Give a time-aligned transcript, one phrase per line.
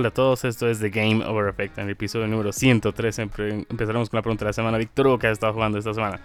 [0.00, 1.76] Hola a todos, esto es The Game Over Effect.
[1.76, 4.78] En el episodio número 103 empezaremos con la pregunta de la semana.
[4.78, 6.18] Víctor, ¿qué has estado jugando esta semana?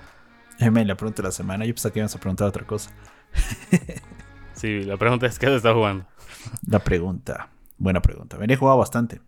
[0.59, 2.91] Eh, la pregunta de la semana, yo pensaba que ibas a preguntar otra cosa.
[4.53, 6.05] sí, la pregunta es ¿qué has estado jugando?
[6.69, 8.37] La pregunta, buena pregunta.
[8.37, 9.19] Me he jugado bastante,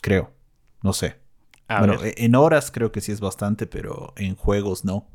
[0.00, 0.30] creo,
[0.80, 1.16] no sé.
[1.68, 5.08] bueno, e-, en horas creo que sí es bastante, pero en juegos no.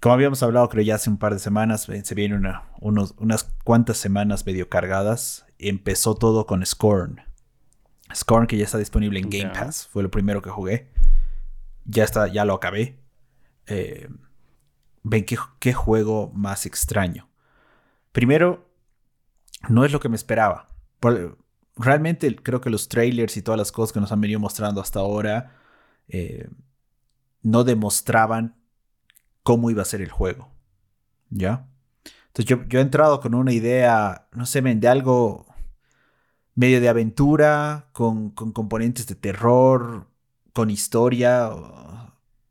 [0.00, 3.96] Como habíamos hablado, creo ya hace un par de semanas, se vienen una, unas cuantas
[3.96, 5.46] semanas medio cargadas.
[5.60, 7.20] Empezó todo con Scorn.
[8.14, 9.88] Scorn que ya está disponible en Game Pass.
[9.90, 10.90] Fue lo primero que jugué.
[11.84, 12.98] Ya está, ya lo acabé.
[13.66, 14.08] Eh,
[15.02, 15.24] ven
[15.58, 17.28] qué, juego más extraño.
[18.12, 18.68] Primero,
[19.68, 20.68] no es lo que me esperaba.
[21.76, 25.00] realmente creo que los trailers y todas las cosas que nos han venido mostrando hasta
[25.00, 25.56] ahora
[26.08, 26.48] eh,
[27.42, 28.56] no demostraban
[29.42, 30.50] cómo iba a ser el juego.
[31.30, 31.66] ¿Ya?
[32.28, 35.51] Entonces yo, yo he entrado con una idea, no sé, de algo
[36.54, 40.06] medio de aventura, con, componentes de terror,
[40.52, 41.50] con historia.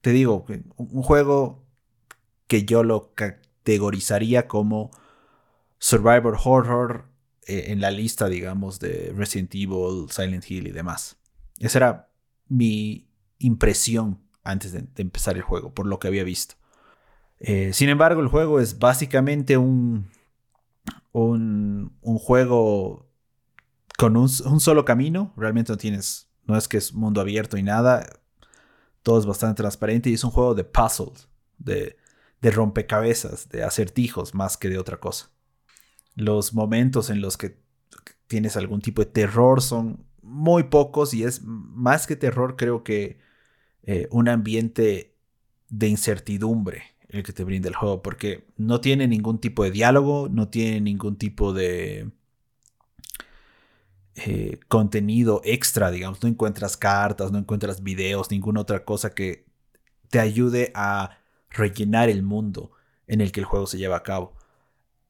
[0.02, 0.46] Te digo,
[0.78, 1.64] un juego
[2.48, 4.92] que yo lo categorizaría como
[5.78, 7.06] Survivor Horror
[7.48, 11.18] eh, en la lista, digamos, de Resident Evil, Silent Hill y demás.
[11.60, 12.10] Esa era
[12.48, 13.08] mi
[13.40, 16.56] impresión antes de, empezar el juego, por lo que había visto.
[17.40, 20.08] Eh, sin embargo, el juego es básicamente un,
[21.12, 23.11] un, un juego
[23.98, 25.34] con un, solo camino.
[25.38, 28.08] Realmente no tienes, no es que es mundo abierto y nada.
[29.04, 31.98] Todo es bastante transparente y es un juego de puzzles, de,
[32.42, 35.30] de rompecabezas, de acertijos más que de otra cosa.
[36.16, 37.58] Los momentos en los que
[38.28, 43.20] tienes algún tipo de terror son muy pocos y es más que terror creo que
[43.84, 45.18] eh, un ambiente
[45.70, 50.30] de incertidumbre el que te brinda el juego porque no tiene ningún tipo de diálogo,
[50.30, 52.10] no tiene ningún tipo de
[54.16, 59.46] eh, contenido extra, digamos, no encuentras cartas, no encuentras videos, ninguna otra cosa que
[60.10, 61.18] te ayude a
[61.50, 62.72] rellenar el mundo
[63.08, 64.36] en el que el juego se lleva a cabo.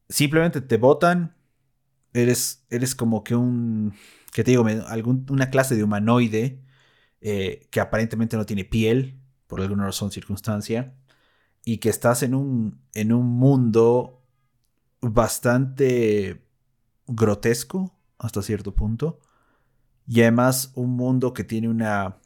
[0.09, 1.35] Simplemente te botan,
[2.13, 3.93] eres, eres como que un,
[4.31, 4.65] que te digo,
[5.29, 6.61] una clase de humanoide
[7.21, 10.95] eh, que aparentemente no tiene piel, por alguna razón, circunstancia,
[11.63, 14.23] y que estás en un, en un mundo
[15.01, 16.43] bastante
[17.07, 19.19] grotesco, hasta cierto punto.
[20.07, 22.17] Y además un mundo que tiene una,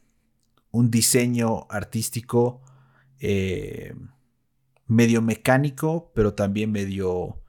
[0.70, 2.62] un diseño artístico
[3.18, 3.94] eh,
[4.86, 7.40] medio mecánico, pero también medio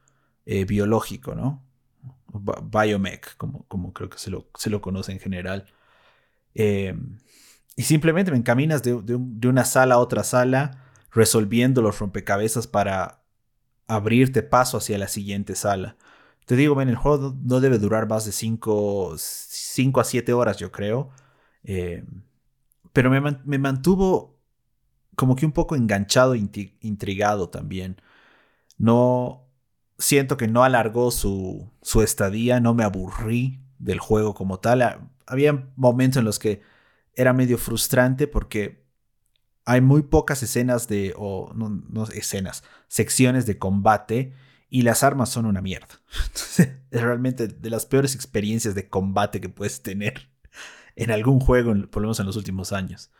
[0.45, 1.63] eh, biológico, ¿no?
[2.33, 5.65] Biomech, como, como creo que se lo, se lo conoce en general.
[6.55, 6.95] Eh,
[7.75, 13.23] y simplemente me encaminas de, de, una sala a otra sala, resolviendo los rompecabezas para
[13.87, 15.95] abrirte paso hacia la siguiente sala.
[16.47, 21.09] Te digo, el juego no debe durar más de 5 a 7 horas, yo creo.
[21.65, 22.05] Eh,
[22.93, 24.39] pero me, mantuvo
[25.17, 28.01] como que un poco enganchado, intrigado también.
[28.77, 29.45] No
[29.99, 35.09] siento que no alargó su, su estadía, no me aburrí del juego como tal.
[35.25, 36.61] Había momentos en los que
[37.13, 38.87] era medio frustrante porque
[39.65, 44.33] hay muy pocas escenas de, o no, no escenas, secciones de combate
[44.69, 46.01] y las armas son una mierda.
[46.57, 50.29] es realmente de las peores experiencias de combate que puedes tener
[50.95, 53.11] en algún juego, por lo menos en los últimos años.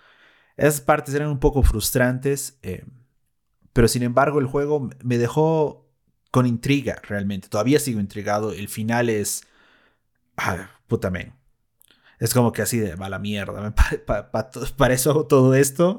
[0.57, 2.83] Esas partes eran un poco frustrantes, eh,
[3.73, 5.87] pero sin embargo el juego me dejó
[6.31, 7.47] con intriga realmente.
[7.47, 8.51] Todavía sigo intrigado.
[8.51, 9.43] El final es...
[10.35, 11.36] Ah, puta men.
[12.19, 13.73] Es como que así de va la mierda.
[14.05, 15.97] Para, eso hago todo esto.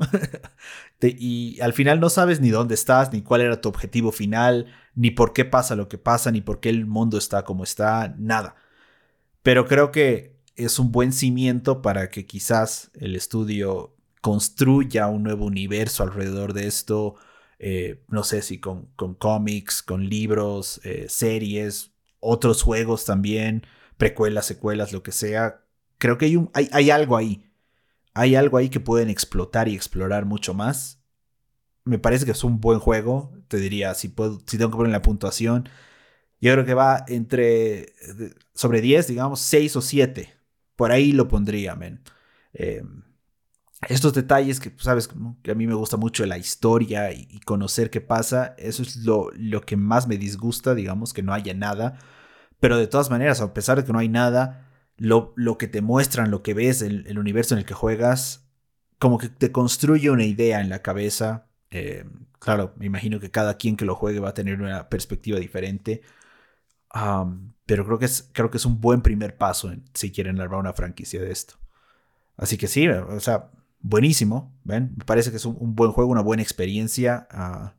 [1.00, 5.10] y al final no sabes ni dónde estás, ni cuál era tu objetivo final, ni
[5.10, 8.56] por qué pasa lo que pasa, ni por qué el mundo está como está, nada.
[9.42, 15.46] Pero creo que es un buen cimiento para que quizás el estudio construya un nuevo
[15.46, 17.14] universo alrededor de esto.
[17.60, 23.64] Eh, no sé si con, con cómics, con libros, eh, series, otros juegos también,
[23.96, 25.68] precuelas, secuelas, lo que sea
[25.98, 27.44] creo que hay, un, hay, algo ahí.
[28.14, 31.02] Hay algo ahí que pueden explotar y explorar mucho más.
[31.84, 33.32] Me parece que es un buen juego.
[33.48, 34.38] Te diría, si, tengo
[34.70, 35.68] que poner la puntuación,
[36.40, 37.94] yo creo que va entre
[38.54, 40.34] sobre 10, digamos, 6 o 7.
[40.76, 42.02] Por ahí lo pondría, men.
[42.52, 42.82] Eh,
[43.88, 45.08] estos detalles que, sabes,
[45.42, 49.30] que a mí me gusta mucho la historia y, conocer qué pasa, eso es lo,
[49.34, 51.98] lo, que más me disgusta, digamos, que no haya nada.
[52.60, 54.68] Pero de todas maneras, a pesar de que no hay nada,
[54.98, 58.48] lo, que te muestran, lo que ves, el, el, universo en el que juegas,
[58.98, 61.46] como que te construye una idea en la cabeza.
[61.70, 62.04] Eh,
[62.38, 66.02] claro, me imagino que cada quien que lo juegue va a tener una perspectiva diferente.
[67.66, 70.72] pero creo que, es, creo que es un buen primer paso si quieren armar una
[70.72, 71.54] franquicia de esto.
[72.36, 73.50] Así que sí, o sea,
[73.80, 74.56] buenísimo.
[74.64, 77.28] Me parece que es un, buen juego, una buena experiencia.
[77.30, 77.74] Ah,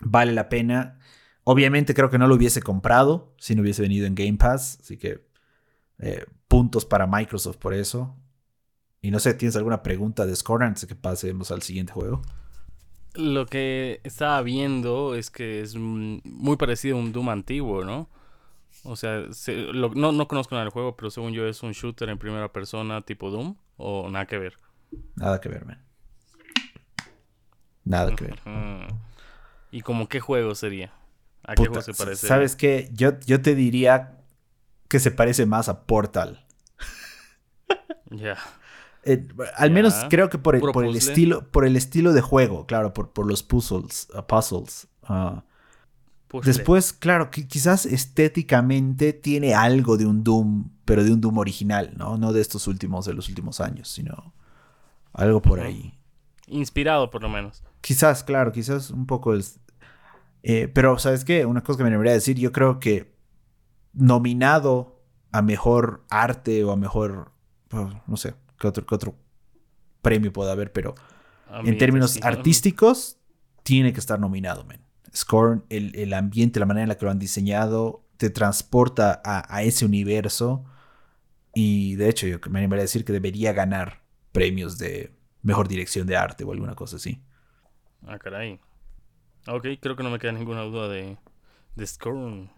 [0.00, 0.98] vale la pena.
[1.44, 4.78] Obviamente creo que no lo hubiese comprado si no hubiese venido en Game Pass.
[4.80, 5.24] Así que
[5.98, 8.14] eh, puntos para Microsoft por eso.
[9.00, 12.20] Y no sé, ¿tienes alguna pregunta de Score antes de que pasemos al siguiente juego?
[13.14, 18.10] Lo que estaba viendo es que es muy parecido a un Doom antiguo, ¿no?
[18.84, 19.24] O sea,
[19.72, 23.00] no, no conozco nada del juego, pero según yo es un shooter en primera persona
[23.00, 24.58] tipo Doom o nada que ver.
[25.16, 25.82] Nada que ver, man.
[27.82, 28.40] Nada que ver.
[29.70, 30.92] ¿Y como qué juego sería?
[31.44, 32.26] ¿A qué juego se parece?
[32.26, 32.90] ¿Sabes qué?
[32.92, 34.21] Yo, yo te diría
[34.92, 36.44] que se parece más a Portal.
[38.10, 38.36] Ya.
[39.04, 42.66] Eh, al menos creo que por el, por el, estilo, por el estilo de juego,
[42.66, 44.08] claro, por, por los puzzles.
[44.14, 44.88] Uh, puzzles.
[45.08, 45.40] Uh,
[46.44, 52.18] después, claro, quizás estéticamente tiene algo de un Doom, pero de un Doom original, ¿no?
[52.18, 54.34] No de estos últimos, de los últimos años, sino
[55.14, 55.98] algo por ahí.
[56.48, 57.62] Inspirado, por lo menos.
[57.80, 59.58] Quizás, claro, quizás un poco es.
[60.42, 61.46] Eh, pero, ¿sabes qué?
[61.46, 63.11] Una cosa que me debería decir, yo creo que
[63.92, 67.32] nominado a mejor arte o a mejor.
[67.68, 69.14] Pues, no sé, qué otro, otro
[70.02, 70.94] premio puede haber, pero
[71.64, 73.18] en términos artísticos,
[73.62, 74.80] tiene que estar nominado, man.
[75.14, 79.84] Scorn, el, ambiente, la manera en la que lo han diseñado, te transporta a, ese
[79.84, 80.64] universo.
[81.54, 84.02] Y de hecho, yo me animaría a decir que debería ganar
[84.32, 87.22] premios de mejor dirección de arte o alguna cosa así.
[88.06, 88.58] Ah, caray.
[89.46, 91.18] Ok, creo que no me queda ninguna duda de,
[91.74, 92.50] de Scorn.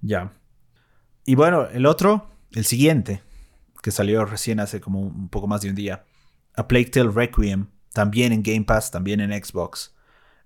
[0.00, 0.32] Ya.
[1.24, 3.22] Y bueno, el otro, el siguiente,
[3.82, 6.04] que salió recién hace como un poco más de un día.
[6.54, 9.94] A Plague Tale Requiem, también en Game Pass, también en Xbox.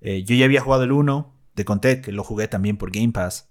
[0.01, 3.13] Eh, yo ya había jugado el 1, te conté que lo jugué también por Game
[3.13, 3.51] Pass.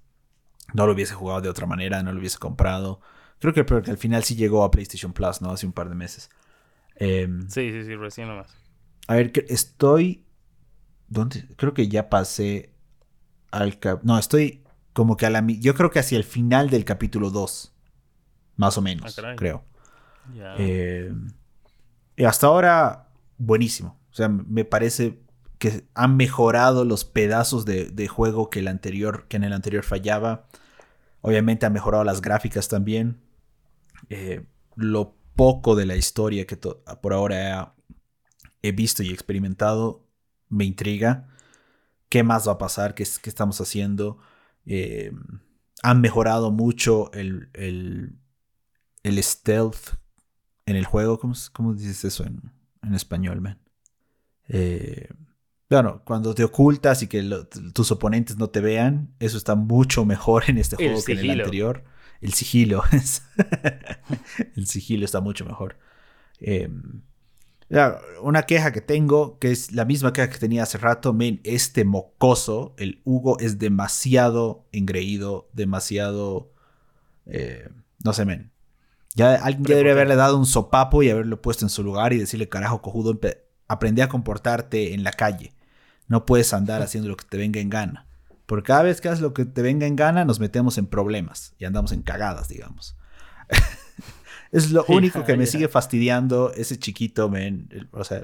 [0.73, 3.01] No lo hubiese jugado de otra manera, no lo hubiese comprado.
[3.39, 5.51] Creo que, al final sí llegó a PlayStation Plus, ¿no?
[5.51, 6.29] Hace un par de meses.
[6.95, 8.55] Em, sí, sí, sí, recién nomás.
[9.07, 10.25] A ver, estoy...
[11.07, 11.47] ¿Dónde?
[11.55, 12.75] Creo que ya pasé
[13.51, 13.79] al...
[14.03, 14.63] No, estoy
[14.93, 15.45] como que a la...
[15.47, 17.73] Yo creo que hacia el final del capítulo 2.
[18.57, 19.63] Más o menos, ah, creo.
[20.57, 21.13] Eh,
[22.17, 23.07] y hasta ahora,
[23.37, 23.97] buenísimo.
[24.11, 25.21] O sea, me parece
[25.59, 30.47] que han mejorado los pedazos de, juego que, el anterior, que en el anterior fallaba.
[31.21, 33.21] Obviamente ha mejorado las gráficas también.
[34.09, 34.45] Eh,
[34.75, 37.75] lo poco de la historia que por ahora
[38.61, 40.05] he, visto y experimentado
[40.49, 41.27] me intriga.
[42.09, 42.95] ¿Qué más va a pasar?
[42.95, 44.19] ¿Qué, qué estamos haciendo?
[44.69, 45.11] Eh,
[45.81, 47.49] han mejorado mucho el,
[49.03, 49.97] el stealth
[50.65, 51.19] en el juego.
[51.19, 53.59] ¿Cómo, dices eso en, español, man?
[54.47, 55.09] Eh,
[55.69, 57.21] bueno, cuando te ocultas y que
[57.73, 61.31] tus oponentes no te vean, eso está mucho mejor en este juego que en el
[61.31, 61.83] anterior.
[62.21, 62.83] El sigilo.
[64.55, 65.77] el sigilo está mucho mejor.
[66.39, 67.03] Em,
[68.21, 71.85] una queja que tengo, que es la misma queja que tenía hace rato, men, este
[71.85, 76.51] mocoso, el Hugo, es demasiado engreído, demasiado...
[77.25, 77.69] Eh,
[78.03, 78.51] no sé, men.
[79.15, 82.49] Ya alguien debería haberle dado un sopapo y haberlo puesto en su lugar y decirle,
[82.49, 83.19] carajo, cojudo,
[83.67, 85.53] aprendí a comportarte en la calle.
[86.07, 88.07] No puedes andar haciendo lo que te venga en gana.
[88.45, 91.53] Porque cada vez que haces lo que te venga en gana, nos metemos en problemas
[91.59, 92.97] y andamos en cagadas, digamos.
[94.51, 97.69] Es lo único que me sigue fastidiando ese chiquito, men.
[97.91, 98.23] O sea,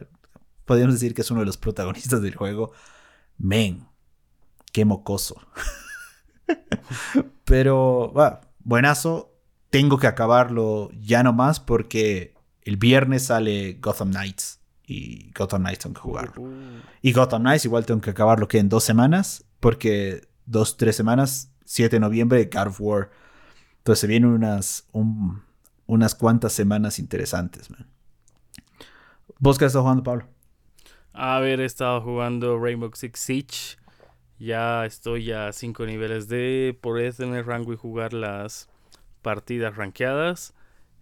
[0.66, 2.72] podríamos decir que es uno de los protagonistas del juego.
[3.38, 3.88] Men,
[4.72, 5.40] qué mocoso.
[7.46, 9.32] Pero, bueno, buenazo
[9.70, 15.96] tengo que acabarlo ya nomás porque el viernes sale Gotham Knights y Gotham Knights tengo
[15.96, 16.42] que jugarlo.
[16.42, 16.82] Uh.
[17.02, 21.52] Y Gotham Knights igual tengo que acabarlo que en dos semanas porque dos, tres semanas,
[21.66, 23.10] 7 de noviembre, God of War.
[23.78, 24.88] Entonces se vienen unas,
[25.88, 27.88] unas cuantas semanas interesantes, man.
[29.40, 30.28] ¿Vos qué has estado jugando, Pablo?
[31.14, 33.78] A ver, he estado jugando Rainbow Six Siege.
[34.38, 38.70] Ya estoy a 5 niveles de poder tener rango y jugar las
[39.22, 40.54] partidas rankeadas.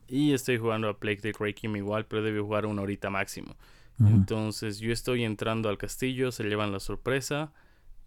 [0.08, 3.56] Y estoy jugando a Plague Tale Requiem igual, pero debe jugar una horita máximo.
[4.00, 7.52] Entonces yo estoy entrando al castillo, se llevan la sorpresa.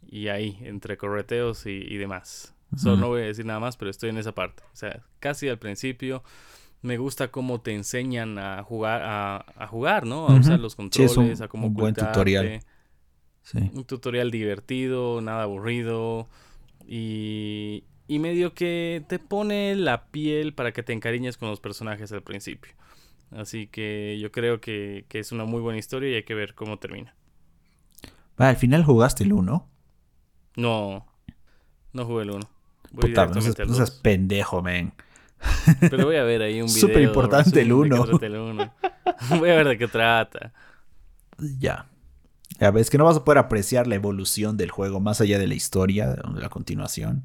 [0.07, 2.55] Y ahí, entre correteos y, demás.
[2.77, 4.63] Solo no voy a decir nada más, pero estoy en esa parte.
[4.73, 6.23] O sea, casi al principio
[6.83, 10.29] me gusta cómo te enseñan a jugar, a, jugar, ¿no?
[10.29, 12.61] A usar los controles, a cómo un buen tutorial.
[13.73, 16.29] Un tutorial divertido, nada aburrido.
[16.87, 22.13] Y, y medio que te pone la piel para que te encariñes con los personajes
[22.13, 22.73] al principio.
[23.31, 26.79] Así que yo creo que, es una muy buena historia y hay que ver cómo
[26.79, 27.15] termina.
[28.37, 29.69] al final jugaste el 1.
[30.57, 31.07] No,
[31.93, 32.41] no jugué el 1.
[32.95, 34.93] Puta, no seas, pendejo, men.
[35.81, 36.81] Pero voy a ver ahí un video.
[36.81, 38.07] Súper importante el 1.
[39.39, 40.53] Voy a ver de qué trata.
[41.59, 41.87] Ya.
[42.59, 45.47] Ya ves que no vas a poder apreciar la evolución del juego más allá de
[45.47, 47.23] la historia, de la continuación.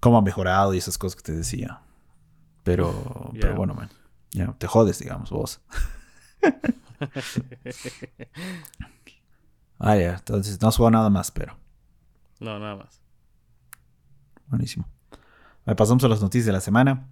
[0.00, 1.80] Cómo ha mejorado y esas cosas que te decía.
[2.62, 3.90] Pero, pero bueno, man.
[4.32, 5.60] Ya, te jodes, digamos, vos.
[9.78, 10.14] ah, ya.
[10.14, 11.56] Entonces, no has jugado nada más, pero.
[12.38, 13.00] No, nada más.
[14.46, 14.88] Buenísimo.
[15.76, 17.08] Pasamos a las noticias de la semana.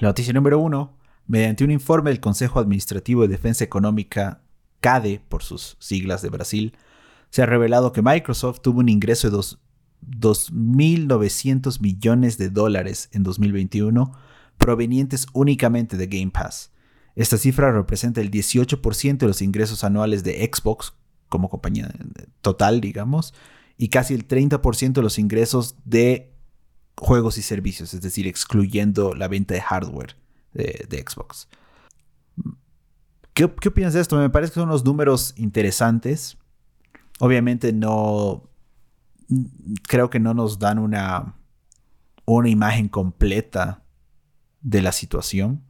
[0.00, 0.96] La noticia número uno.
[1.26, 4.42] Mediante un informe del Consejo Administrativo de Defensa Económica,
[4.80, 6.76] CADE, por sus siglas de Brasil,
[7.30, 14.12] se ha revelado que Microsoft tuvo un ingreso de 2.900 millones de dólares en 2021
[14.58, 16.72] provenientes únicamente de Game Pass.
[17.16, 20.92] Esta cifra representa el 18% de los ingresos anuales de Xbox
[21.28, 21.90] como compañía
[22.42, 23.34] total, digamos,
[23.76, 26.33] y casi el 30% de los ingresos de
[26.96, 30.16] juegos y servicios, es decir, excluyendo la venta de hardware
[30.52, 31.48] de, Xbox.
[33.32, 34.16] ¿Qué, opinas de esto?
[34.16, 36.38] Me parece que son unos números interesantes.
[37.18, 38.48] Obviamente no...
[39.88, 41.34] Creo que no nos dan una,
[42.26, 43.82] una imagen completa
[44.60, 45.64] de la situación.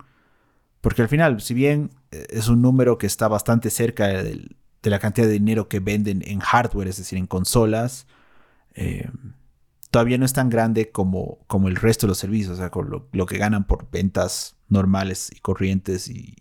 [0.81, 4.99] Porque al final, si bien eh, es un número que está bastante cerca de, la
[4.99, 8.07] cantidad de dinero que venden en hardware, es decir, en consolas,
[8.75, 9.09] eh,
[9.95, 12.91] todavía no es tan grande como, como el resto de los servicios, o sea, con
[12.91, 16.35] lo, que ganan por ventas normales y corrientes y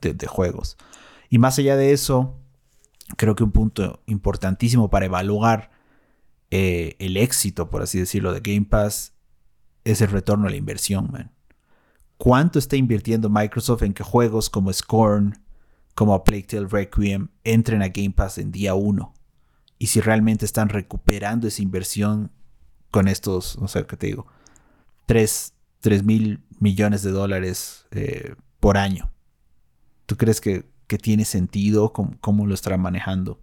[0.00, 0.76] de, juegos.
[1.28, 2.38] Y más allá de eso,
[3.16, 5.72] creo que un punto importantísimo para evaluar
[6.52, 9.14] eh, el éxito, por así decirlo, de Game Pass
[9.82, 11.32] es el retorno a la inversión, man.
[12.18, 15.42] ¿Cuánto está invirtiendo Microsoft en que juegos como Scorn,
[15.96, 19.12] como Plague Tale Requiem entren a Game Pass en día 1?
[19.76, 22.30] Y si realmente están recuperando esa inversión
[22.96, 24.26] con estos, no sé qué te digo,
[25.04, 25.52] 3,
[26.02, 29.10] mil millones de dólares eh, por año.
[30.06, 30.64] ¿Tú crees que,
[31.02, 33.38] tiene sentido cómo, lo estará manejando?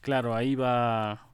[0.00, 1.28] Claro, ahí va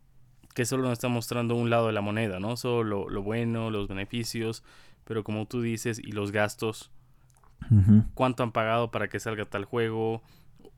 [0.53, 2.57] que solo nos está mostrando un lado de la moneda, ¿no?
[2.57, 4.65] Solo lo, bueno, los beneficios,
[5.05, 6.91] pero como tú dices, y los gastos.
[8.15, 10.23] ¿Cuánto han pagado para que salga tal juego?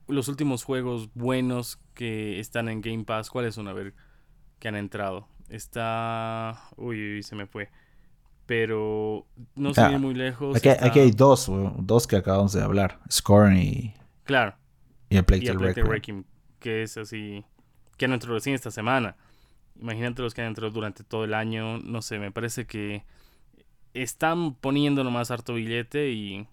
[0.09, 3.67] Los últimos juegos buenos que están en Game Pass, ¿cuáles son?
[3.67, 3.95] A ver,
[4.59, 5.26] que han entrado.
[5.50, 6.59] Está.
[6.76, 7.69] Uy, uy, se me fue.
[8.47, 10.57] Pero no se muy lejos.
[10.57, 13.95] Aquí, hay dos, dos que acabamos de hablar: Scorn y.
[14.25, 14.54] Claro.
[15.09, 16.25] Y el Plague Requiem.
[16.61, 17.45] Que es así.
[17.97, 19.16] Que han entrado recién esta semana.
[19.78, 21.78] Imagínate los que han entrado durante todo el año.
[21.78, 23.04] No sé, me parece que
[23.92, 26.47] están poniendo nomás harto billete y,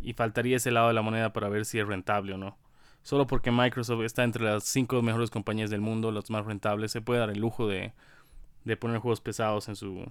[0.00, 2.56] y faltaría ese lado de la moneda para ver si es rentable o no.
[3.02, 7.00] Solo porque Microsoft está entre las cinco mejores compañías del mundo, las más rentables, se
[7.00, 7.92] puede dar el lujo de,
[8.64, 10.04] de poner juegos pesados en su,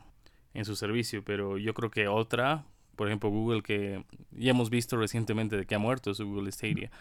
[0.54, 2.66] en su servicio, pero yo creo que otra,
[2.96, 6.92] por ejemplo Google, que ya hemos visto recientemente de que ha muerto su Google Stadia.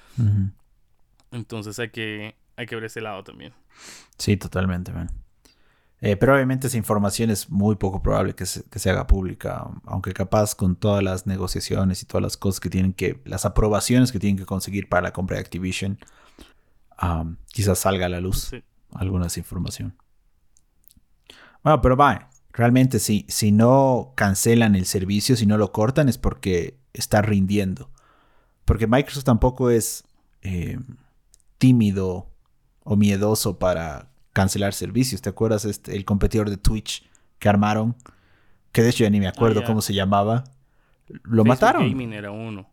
[1.31, 3.53] Entonces hay que, hay que ver ese lado también.
[4.19, 5.11] Sí, totalmente, man.
[6.03, 9.69] Eh, pero obviamente esa información es muy poco probable que se, que se, haga pública,
[9.85, 14.11] aunque capaz con todas las negociaciones y todas las cosas que tienen que, las aprobaciones
[14.11, 15.99] que tienen que conseguir para la compra de Activision,
[17.49, 18.51] quizás salga a la luz
[18.95, 19.95] alguna de esa información.
[21.63, 26.19] Bueno, pero va, realmente si, si no cancelan el servicio, si no lo cortan, es
[26.19, 27.91] porque está rindiendo.
[28.65, 30.05] Porque Microsoft tampoco es
[30.43, 30.79] eh,
[31.59, 32.29] tímido
[32.85, 35.23] o miedoso para cancelar servicios.
[35.23, 37.97] ¿Te acuerdas este, el competidor de Twitch que armaron?
[38.73, 40.45] Que de hecho ya ni me acuerdo ah, cómo se llamaba.
[41.25, 41.89] Lo mataron.
[41.89, 42.71] Gaming era uno.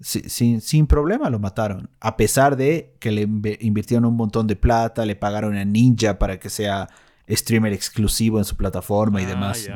[0.00, 1.88] sin, sin, problema lo mataron.
[2.00, 3.22] A pesar de que le
[3.60, 6.88] invirtieron un montón de plata, le pagaron a Ninja para que sea
[7.28, 9.68] streamer exclusivo en su plataforma y ah, demás.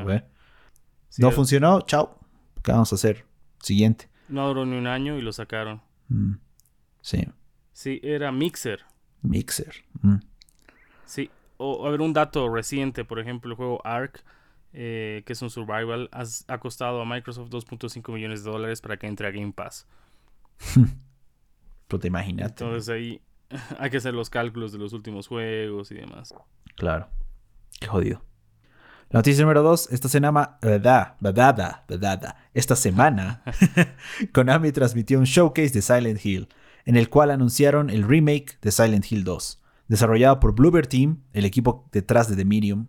[1.19, 2.19] no funcionó, chao.
[2.63, 3.25] ¿Qué vamos a hacer?
[3.61, 4.09] Siguiente.
[4.29, 5.83] No duró ni un año y lo sacaron.
[6.09, 6.35] Mm,
[7.01, 7.29] sí.
[7.73, 8.81] Sí, era Mixer.
[9.23, 9.85] Mixer.
[10.01, 10.17] Mm.
[11.05, 11.31] Sí.
[11.57, 14.25] O a ver, un dato reciente, por ejemplo, el juego Ark,
[14.73, 19.07] eh, que es un survival, ha costado a Microsoft 2.5 millones de dólares para que
[19.07, 19.87] entre a Game Pass.
[21.89, 22.49] Pues te imaginas.
[22.49, 23.21] Entonces ahí
[23.79, 26.35] hay que hacer los cálculos de los últimos juegos y demás.
[26.75, 27.07] Claro.
[27.81, 28.23] Qué jodido.
[29.11, 33.43] La noticia número 2, esta semana, verdad, verdad, verdad, esta semana,
[34.33, 36.49] Konami transmitió un showcase de Silent Hill,
[36.87, 39.61] en el cual anunciaron el remake de Silent Hill 2.
[39.89, 42.87] Desarrollado por Bluebird Team, el equipo detrás de The Medium,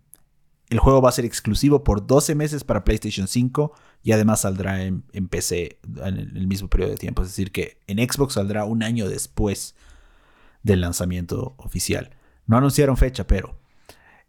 [0.70, 4.84] el juego va a ser exclusivo por 12 meses para PlayStation 5 y además saldrá
[4.84, 7.22] en, PC en el mismo periodo de tiempo.
[7.22, 9.76] Es decir, que en Xbox saldrá un año después
[10.64, 12.12] del lanzamiento oficial.
[12.48, 13.60] No anunciaron fecha, pero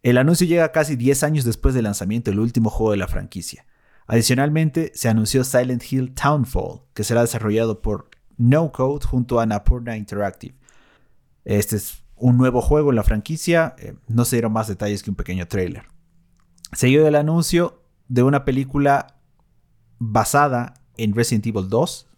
[0.05, 3.65] El anuncio llega casi 10 años después del lanzamiento del último juego de la franquicia.
[4.07, 9.97] Adicionalmente, se anunció Silent Hill Townfall, que será desarrollado por No Code junto a Napurna
[9.97, 10.55] Interactive.
[11.47, 15.09] Este es un nuevo juego en la franquicia, eh, no se dieron más detalles que
[15.09, 15.87] un pequeño trailer.
[16.73, 19.17] Seguido del anuncio de una película
[19.99, 22.09] basada en Resident Evil 2,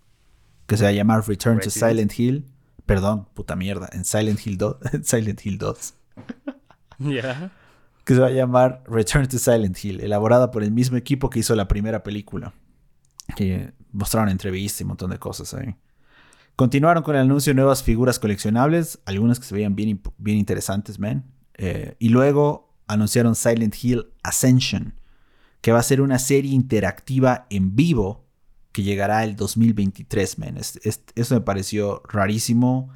[0.66, 2.50] que se va a llamar Return to Silent Hill.
[2.85, 4.76] Perdón, puta mierda, en Silent Hill 2.
[5.05, 5.95] Silent Hill 2.
[6.99, 7.52] Ya
[8.06, 11.40] que se va a llamar Return to Silent Hill, elaborada por el mismo equipo que
[11.40, 12.54] hizo la primera película.
[13.34, 15.75] Que mostraron entrevistas y un montón de cosas ahí.
[16.54, 21.00] Continuaron con el anuncio de nuevas figuras coleccionables, algunas que se veían bien, bien interesantes,
[21.00, 21.25] man.
[21.54, 24.94] Eh, y luego anunciaron Silent Hill Ascension,
[25.60, 28.25] que va a ser una serie interactiva en vivo
[28.70, 30.58] que llegará el 2023, man.
[30.58, 32.88] eso me pareció rarísimo.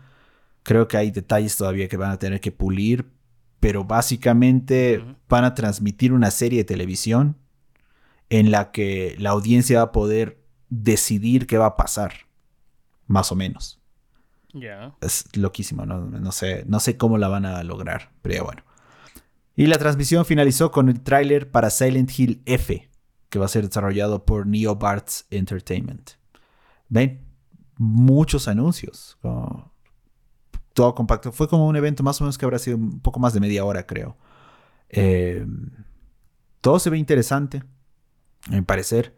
[0.62, 3.11] Creo que hay detalles todavía que van a tener que pulir,
[3.61, 7.37] pero básicamente van a transmitir una serie de televisión
[8.31, 12.12] en la que la audiencia va a poder decidir qué va a pasar,
[13.07, 13.81] más o menos.
[15.00, 16.00] Es loquísimo, ¿no?
[16.00, 18.62] No, sé, no sé cómo la van a lograr, pero bueno.
[19.57, 22.88] Y la transmisión finalizó con el tráiler para Silent Hill F,
[23.29, 26.12] que va a ser desarrollado por NeoBarts Entertainment.
[26.88, 27.26] ¿Ven?
[27.76, 29.19] Muchos anuncios
[30.73, 31.33] todo compacto.
[31.33, 33.65] Fue como un evento más o menos que habrá sido un poco más de media
[33.65, 34.17] hora, creo.
[34.89, 35.47] Eh,
[36.61, 37.62] todo se ve interesante,
[38.49, 39.17] a mi parecer.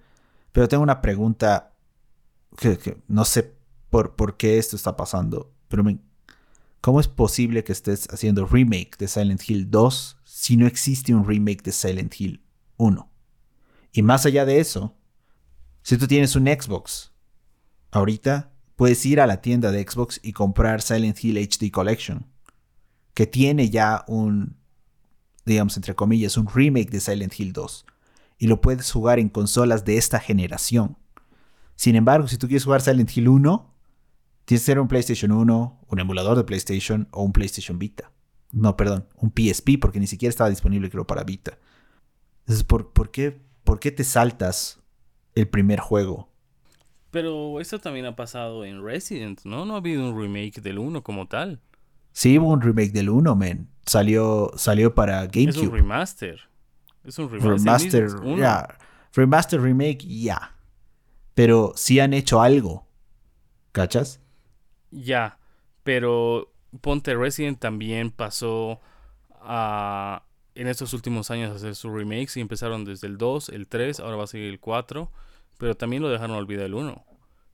[0.53, 1.73] Pero tengo una pregunta
[2.57, 3.55] que, no sé
[3.91, 5.53] por, por, qué esto está pasando.
[5.69, 5.85] Pero
[6.81, 11.27] ¿cómo es posible que estés haciendo remake de Silent Hill 2 si no existe un
[11.27, 12.43] remake de Silent Hill
[12.77, 13.11] 1?
[13.93, 14.95] Y más allá de eso,
[15.83, 17.13] si tú tienes un Xbox
[17.91, 18.52] ahorita
[18.83, 22.27] puedes ir a la tienda de Xbox y comprar Silent Hill HD Collection,
[23.15, 24.57] que tiene ya un,
[25.47, 27.87] digamos, entre comillas, un remake de Silent Hill 2.
[28.39, 30.99] Y lo puedes jugar en consolas de esta generación.
[31.77, 33.73] Sin embargo, si tú quieres jugar Silent Hill 1,
[34.47, 38.11] tienes que ser un PlayStation 1, un emulador de PlayStation o un PlayStation Vita.
[38.51, 41.57] No, perdón, un PSP, porque ni siquiera estaba disponible, creo, para Vita.
[42.41, 44.81] Entonces, ¿por, por, qué, ¿por qué te saltas
[45.37, 46.32] el primer juego
[47.13, 49.67] pero esto también ha pasado en Resident, ¿no?
[49.67, 51.61] No ha habido un remake del 1 como tal.
[52.13, 53.69] Sí, hubo un remake del 1, man.
[53.85, 55.51] Salió, salió para GameCube.
[55.51, 56.41] Es un remaster.
[57.05, 58.11] Es un remaster.
[58.11, 58.79] Remaster.
[59.15, 60.57] Remaster, remake, ya.
[61.35, 62.87] Pero sí han hecho algo.
[63.73, 64.19] ¿Cachas?
[64.91, 65.39] Ya.
[65.83, 68.81] Pero Ponte Resident también pasó
[69.33, 73.69] a, en estos últimos años a hacer sus remakes y empezaron desde el 2, el
[73.69, 75.13] 3, ahora va a seguir el 4
[75.59, 77.05] pero también lo dejaron olvidar el 1.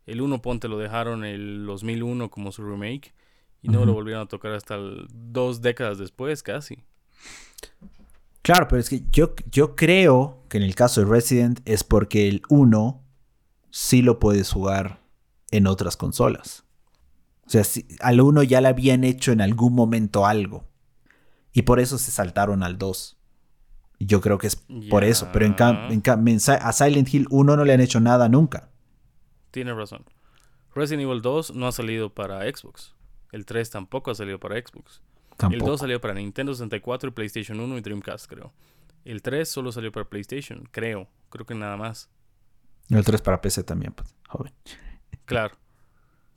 [0.07, 3.13] El 1 Ponte lo dejaron en el 2001 como su remake
[3.61, 4.77] y no lo volvieron a tocar hasta
[5.13, 6.85] dos décadas después casi.
[8.43, 12.29] Claro, pero es que yo, yo creo que en el caso de Resident es porque
[12.29, 13.03] el 1
[13.71, 15.01] sí lo puedes jugar
[15.51, 16.65] en otras consolas.
[17.47, 17.63] O sea,
[18.01, 20.65] al 1 ya le habían hecho en algún momento algo.
[21.53, 23.18] Y por eso se saltaron al 2.
[23.99, 24.57] Yo creo que es
[24.91, 25.29] por eso.
[25.33, 28.71] Pero en, a Silent Hill 1 no le han hecho nada nunca.
[29.51, 30.05] Tiene razón.
[30.75, 32.95] Resident Evil 2 no ha salido para Xbox.
[33.33, 35.03] El 3 tampoco ha salido para Xbox.
[35.51, 38.53] El 2 salió para Nintendo 64 y PlayStation 1 y Dreamcast, creo.
[39.05, 41.09] El 3 solo salió para PlayStation, creo.
[41.31, 42.11] Creo que nada más.
[42.91, 44.53] El 3 para PC también, pues, joven.
[45.25, 45.57] Claro.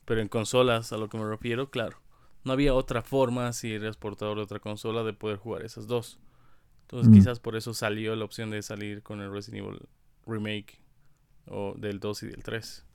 [0.05, 1.97] Pero en consolas, a lo que me refiero, claro.
[2.43, 6.19] No había otra forma, si eres portador de otra consola, de poder jugar esas dos.
[6.91, 7.13] Entonces mm.
[7.13, 9.79] quizás por eso salió la opción de salir con el Resident Evil
[10.27, 10.81] Remake
[11.47, 12.85] o del 2 y del 3.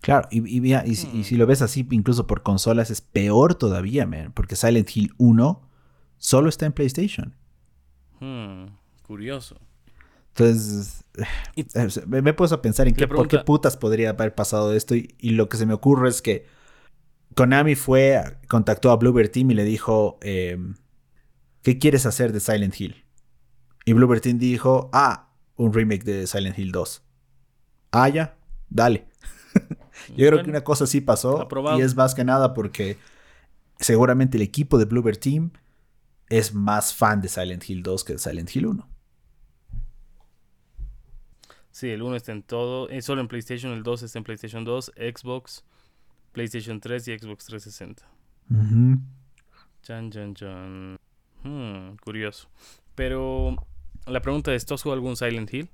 [0.00, 4.32] Claro, y, y, y, si, lo ves así, incluso por consolas es peor todavía, man,
[4.34, 5.62] porque Silent Hill 1
[6.18, 7.36] solo está en PlayStation.
[8.18, 8.66] Hmm,
[9.02, 9.60] curioso.
[10.30, 14.74] Entonces, eh, me, he puesto a pensar en qué, por qué putas podría haber pasado
[14.74, 16.46] esto y, lo que se me ocurre es que
[17.36, 20.74] Konami fue, contactó a Bluebird Team y le dijo, em,
[21.62, 23.04] ¿qué quieres hacer de Silent Hill?
[23.84, 27.02] Y Bloober Team dijo, ah, un remake de Silent Hill 2.
[27.92, 28.36] Ah, ya,
[28.68, 29.06] dale.
[30.16, 31.48] Yo creo que una cosa sí pasó.
[31.76, 32.98] Y es más que nada porque
[33.78, 35.52] seguramente el equipo de Bluebird Team
[36.28, 38.88] es más fan de Silent Hill 2 que de Silent Hill 1.
[41.70, 42.88] Sí, el 1 está en todo.
[42.88, 45.64] Es solo en PlayStation, el 2 está en PlayStation 2, Xbox,
[46.32, 48.02] PlayStation 3 y Xbox 360.
[49.82, 50.98] Chan, chan, chan.
[51.42, 52.48] Hmm, curioso.
[52.94, 53.56] Pero
[54.06, 55.70] la pregunta es, ¿tú has jugado algún Silent Hill?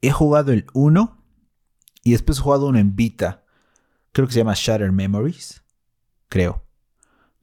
[0.00, 1.22] He jugado el 1
[2.02, 3.44] y después he jugado uno en Vita.
[4.12, 5.62] Creo que se llama Shattered Memories.
[6.28, 6.62] Creo.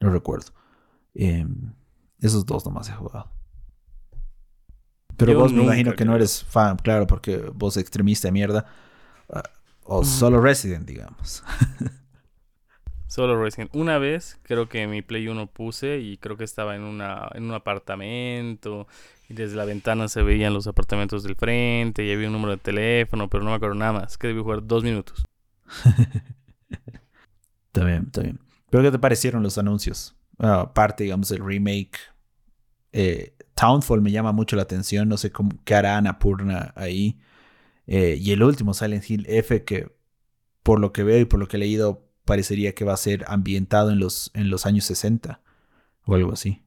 [0.00, 0.52] No recuerdo.
[1.14, 1.72] Em,
[2.20, 3.30] Esos dos nomás he jugado.
[5.16, 8.66] Pero vos me imagino que no eres fan, claro, porque vos extremista de mierda.
[9.32, 9.42] Ah,
[9.84, 11.44] o solo Resident, digamos.
[13.14, 13.70] Solo Resident.
[13.76, 17.44] Una vez creo que mi Play 1 puse y creo que estaba en, una, en
[17.44, 18.88] un apartamento
[19.28, 22.56] y desde la ventana se veían los apartamentos del frente y había un número de
[22.56, 24.18] teléfono, pero no me acuerdo nada más.
[24.18, 25.22] Que debí jugar dos minutos.
[27.66, 28.40] está bien, está bien.
[28.68, 30.16] ¿Pero qué te parecieron los anuncios?
[30.38, 31.96] aparte, digamos, el remake.
[32.90, 35.08] Eh, Townfall me llama mucho la atención.
[35.08, 37.20] No sé cómo, qué hará Annapurna ahí.
[37.86, 39.94] Eh, y el último, Silent Hill F, que
[40.64, 43.24] por lo que veo y por lo que he leído, parecería que va a ser
[43.28, 45.40] ambientado en los, en los años 60
[46.04, 46.62] o algo así.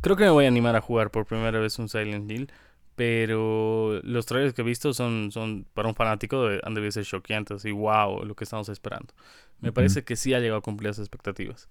[0.00, 2.50] Creo que me voy a animar a jugar por primera vez un Silent Hill,
[2.96, 7.04] pero los trailers que he visto son, son para un fanático de, han debido ser
[7.04, 9.12] choqueantes y wow, lo que estamos esperando.
[9.60, 11.68] Me parece que sí ha llegado a cumplir las expectativas.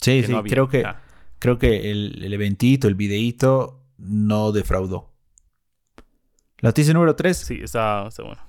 [0.00, 0.84] Sí, sí, creo que,
[1.38, 5.10] creo que el, el, eventito, el videíto, no defraudó.
[6.60, 7.36] ¿La noticia número 3?
[7.36, 8.40] Sí, está, está bueno.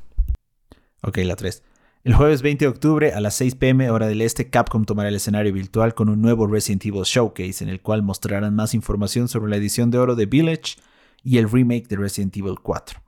[1.01, 1.63] Ok, la 3.
[2.09, 5.15] El jueves 20 de octubre a las 6 pm hora del este, Capcom tomará el
[5.15, 9.51] escenario virtual con un nuevo Resident Evil Showcase en el cual mostrarán más información sobre
[9.51, 10.77] la edición de oro de Village
[11.23, 12.99] y el remake de Resident Evil 4.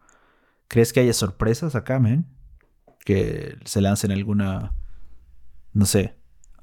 [0.67, 2.27] ¿Crees que haya sorpresas acá, man?
[3.03, 4.75] Que se lancen alguna,
[5.73, 6.13] no sé,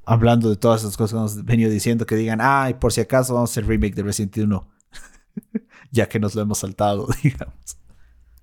[0.04, 3.34] hablando de todas esas cosas que hemos venido diciendo, que digan, ay, por si acaso
[3.34, 4.68] vamos a hacer remake de Resident Evil 1,
[5.90, 7.78] ya que nos lo hemos saltado, digamos.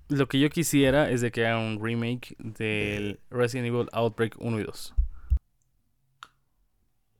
[0.07, 4.59] Lo que yo quisiera es de que haga un remake del Resident Evil Outbreak 1
[4.59, 4.95] y 2.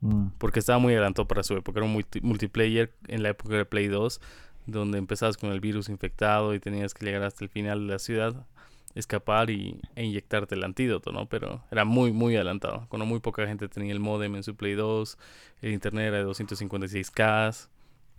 [0.02, 0.28] Mm.
[0.38, 1.80] Porque estaba muy adelantado para su época.
[1.80, 4.22] Era un multiplayer en la época de Play 2,
[4.68, 8.00] donde empezabas con el virus infectado y tenías que llegar hasta el final de la
[8.00, 8.46] ciudad,
[8.94, 11.28] escapar y, e inyectarte el antídoto, ¿no?
[11.28, 12.86] Pero era muy, muy adelantado.
[12.90, 15.18] Cuando muy poca gente tenía el modem en su Play 2,
[15.62, 17.68] el internet era de 256K.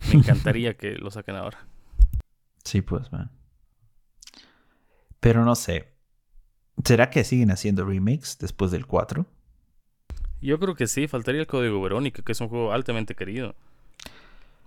[0.07, 1.65] Me encantaría que lo saquen ahora.
[2.65, 3.31] Sí, pues, man.
[5.19, 5.93] Pero no sé.
[6.83, 9.25] ¿Será que siguen haciendo remakes después del 4?
[10.41, 13.55] Yo creo que sí, faltaría el código Verónica, que es un juego altamente querido.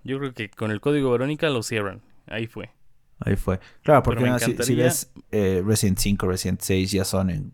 [0.03, 2.01] Yo creo que con el código Verónica lo cierran.
[2.27, 2.71] Ahí fue.
[3.19, 3.59] Ahí fue.
[3.83, 7.53] Claro, porque si, ves eh, Resident 5, Resident 6 ya son en,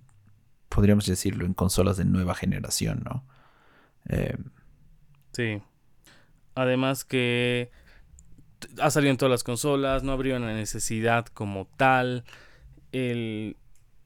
[0.69, 3.25] podríamos decirlo, en consolas de nueva generación, ¿no?
[4.09, 4.37] Eh,
[5.33, 5.61] sí.
[6.55, 7.69] Además que
[8.81, 12.23] ha salido en todas las consolas, no habría una necesidad como tal
[12.91, 13.57] el,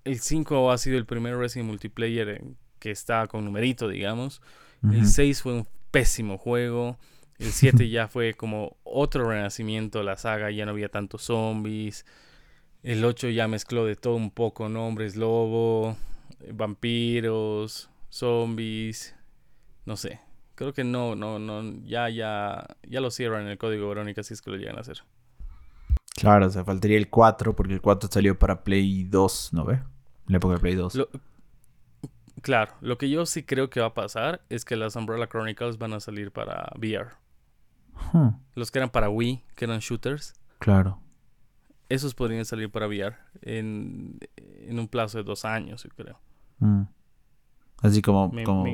[0.04, 2.44] el 5 ha sido el primer Resident Multiplayer
[2.80, 4.42] que está con numerito, digamos.
[4.92, 6.98] El 6 fue un pésimo juego.
[7.38, 12.06] El 7 ya fue como otro renacimiento de la saga, ya no había tantos zombies.
[12.82, 15.96] El 8 ya mezcló de todo un poco, nombres lobo,
[16.52, 19.16] vampiros, zombies,
[19.86, 20.20] no sé.
[20.56, 24.34] Creo que no, no, no, ya, ya, ya lo cierran en el código Verónica si
[24.34, 25.04] es que lo llegan a hacer.
[26.16, 29.76] Claro, o sea, faltaría el 4 porque el 4 salió para Play 2, ¿no ve?
[29.76, 29.84] En
[30.28, 31.08] la época de Play 2.
[32.42, 35.78] claro, lo que yo sí creo que va a pasar es que las Umbrella Chronicles
[35.78, 37.12] van a salir para VR.
[38.56, 40.34] Los que eran para Wii, que eran shooters.
[40.60, 41.00] Claro.
[41.90, 44.20] Esos podrían salir para VR en,
[44.70, 46.20] un plazo de dos años, yo creo.
[46.60, 46.84] Mm.
[47.82, 48.32] Así como,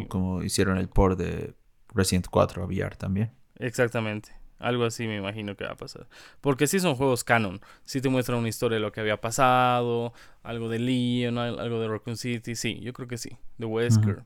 [0.09, 1.55] como hicieron el port de
[1.93, 3.31] Resident 4 a VR también.
[3.55, 4.36] Exactamente.
[4.59, 6.07] Algo así me imagino que va a pasar.
[6.41, 7.61] Porque sí son juegos canon.
[7.85, 11.87] Sí te muestran una historia de lo que había pasado, algo de Leon, algo de
[11.87, 12.55] Raccoon City.
[12.55, 13.37] Sí, yo creo que sí.
[13.57, 14.23] De Wesker.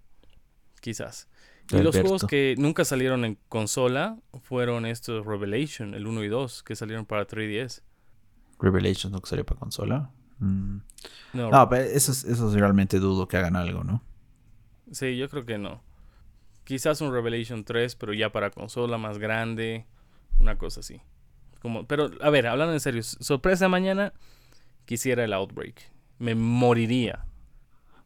[0.79, 1.27] Quizás.
[1.69, 6.63] Y los juegos que nunca salieron en consola fueron estos Revelation, el 1 y 2,
[6.63, 7.81] que salieron para 3DS.
[8.59, 10.11] Revelation nunca salió para consola.
[10.39, 10.77] Mm.
[11.33, 14.03] No, pero eso, eso realmente dudo que hagan algo, ¿no?
[14.91, 15.81] Sí, yo creo que no.
[16.63, 19.85] Quizás un Revelation 3, pero ya para consola más grande.
[20.39, 21.01] Una cosa así.
[21.61, 24.13] Como, pero, a ver, hablando en serio, sorpresa mañana,
[24.85, 25.91] quisiera el Outbreak.
[26.17, 27.25] Me moriría.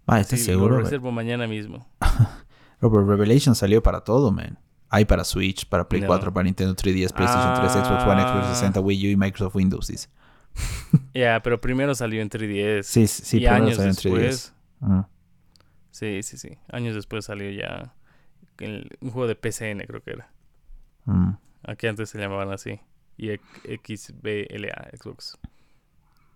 [0.08, 0.78] Ah, ¿estás seguro?
[0.78, 1.88] Lo reservo mañana mismo.
[2.80, 4.60] pero Revelation salió para todo, man.
[4.90, 8.80] Hay para Switch, para Play 4, para Nintendo 3DS, PlayStation 3, Xbox One, Xbox 360,
[8.82, 10.10] Wii U y Microsoft Windows, dice.
[11.14, 12.84] Ya, pero primero salió en 3DS.
[12.84, 14.54] Sí, sí, y años después.
[15.92, 16.58] Sí, sí, sí.
[16.72, 17.94] Años después salió ya
[18.60, 20.30] un juego de PCN, creo que era.
[21.06, 21.32] Mm.
[21.68, 22.80] Aquí antes se llamaban así.
[23.18, 25.38] Y XBLA, Xbox.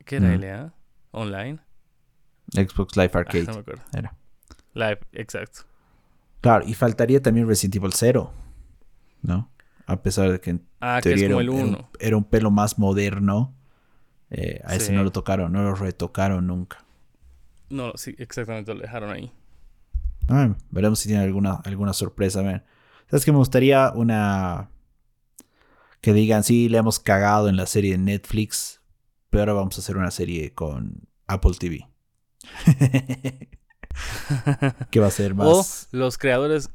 [0.05, 0.73] ¿Qué era LA?
[1.11, 1.59] ¿Online?
[2.51, 3.43] Xbox Live ah, Arcade.
[3.43, 3.83] no me acuerdo.
[3.93, 4.15] Era.
[4.73, 5.61] Live, exacto.
[6.41, 8.33] Claro, y faltaría también Resident Evil 0.
[9.21, 9.51] ¿No?
[9.85, 11.89] A pesar de que, ah, que es como el 1.
[11.99, 13.55] Era, un pelo más moderno.
[14.31, 16.85] Eh, a ese no lo tocaron, no lo retocaron nunca.
[17.69, 19.31] No, sí, exactamente, lo dejaron ahí.
[20.27, 22.41] Ah, veremos si tiene alguna, alguna sorpresa.
[23.07, 24.69] ¿Sabes que me gustaría una
[26.01, 28.81] Que digan, sí, le hemos cagado en la serie de Netflix,
[29.29, 31.87] pero ahora vamos a hacer una serie con Apple TV.
[34.91, 35.89] que va a ser más.
[35.91, 36.69] O los creadores.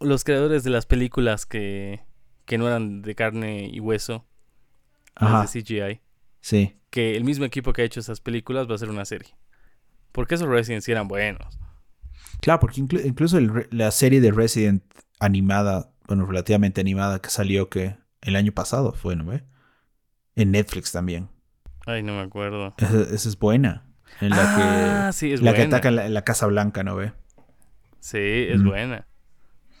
[0.00, 2.00] Los creadores de las películas que,
[2.44, 4.26] que no eran de carne y hueso.
[5.14, 5.42] Ajá.
[5.42, 6.00] de CGI.
[6.40, 6.76] Sí.
[6.90, 9.36] Que el mismo equipo que ha hecho esas películas va a hacer una serie.
[10.10, 11.58] Porque esos Resident eran buenos.
[12.40, 13.38] Claro, porque incluso
[13.70, 14.82] la serie de Resident
[15.20, 19.32] animada, bueno, relativamente animada, que salió que el año pasado fue, ¿no?
[20.34, 21.28] En Netflix también.
[21.86, 22.74] Ay, no me acuerdo.
[22.78, 23.84] Esa, es buena.
[24.20, 27.12] En la ah, que, sí, es la que ataca en la, Casa Blanca, ¿no ve?
[28.00, 29.06] Sí, es buena.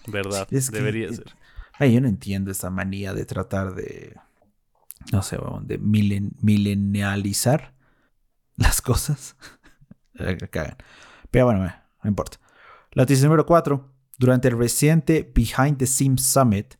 [0.06, 1.34] Verdad, debería ser.
[1.74, 4.16] Ay, yo no entiendo esa manía de tratar de.
[5.12, 7.74] No sé, de milen, milenializar
[8.56, 9.36] las cosas.
[11.30, 12.38] Pero bueno, no importa.
[12.92, 13.91] La noticia número 4.
[14.22, 16.74] Durante el reciente Behind the Sims Summit,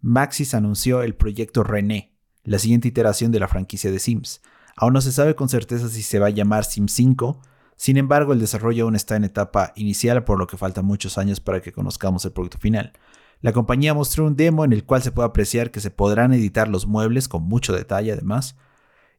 [0.00, 4.42] Maxis anunció el proyecto René, la siguiente iteración de la franquicia de Sims.
[4.74, 7.42] Aún no se sabe con certeza si se va a llamar Sims 5,
[7.76, 11.38] sin embargo el desarrollo aún está en etapa inicial por lo que faltan muchos años
[11.38, 12.92] para que conozcamos el producto final.
[13.40, 16.66] La compañía mostró un demo en el cual se puede apreciar que se podrán editar
[16.66, 18.56] los muebles con mucho detalle además,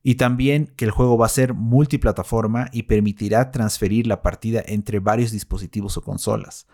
[0.04, 5.00] y también que el juego va a ser multiplataforma y permitirá transferir la partida entre
[5.00, 6.68] varios dispositivos o consolas.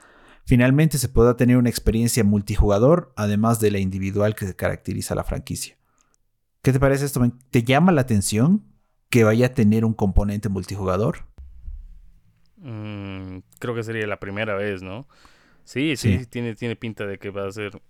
[0.47, 5.75] Finalmente se podrá tener una experiencia multijugador, además de la individual que caracteriza la franquicia.
[6.61, 7.21] ¿Qué te parece esto?
[7.51, 8.63] ¿Te llama la atención
[9.09, 11.25] que vaya a tener un componente multijugador?
[12.55, 15.05] Mm, creo que sería la primera vez, ¿no?
[15.65, 17.81] Sí, sí, Tiene, tiene pinta de que va a ser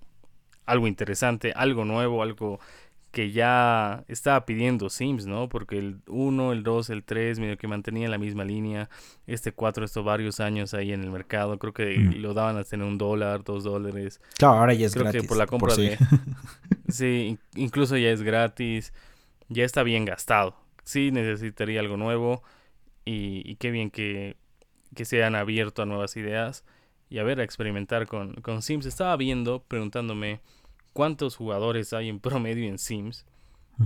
[0.65, 2.59] algo interesante, algo nuevo, algo
[3.17, 5.49] que ya estaba pidiendo Sims, ¿no?
[5.49, 8.91] Porque el 1, el 2, el 3, medio que mantenían la misma línea.
[9.25, 11.58] Este 4, estos varios años ahí en el mercado.
[11.58, 12.17] Creo que mm.
[12.17, 14.21] lo daban hasta en un dólar, dos dólares.
[14.38, 15.23] Claro, ahora ya es Creo gratis.
[15.23, 15.97] que por la compra de.
[16.89, 18.93] sí, incluso ya es gratis.
[19.49, 20.56] Ya está bien gastado.
[20.84, 22.43] Sí, necesitaría algo nuevo.
[23.03, 24.38] Y, qué bien que,
[24.93, 26.63] que se han abierto a nuevas ideas.
[27.10, 28.86] Y a ver, a experimentar con, con Sims.
[28.86, 30.39] Estaba viendo, preguntándome
[30.97, 33.23] cuántos jugadores hay en promedio en Sims.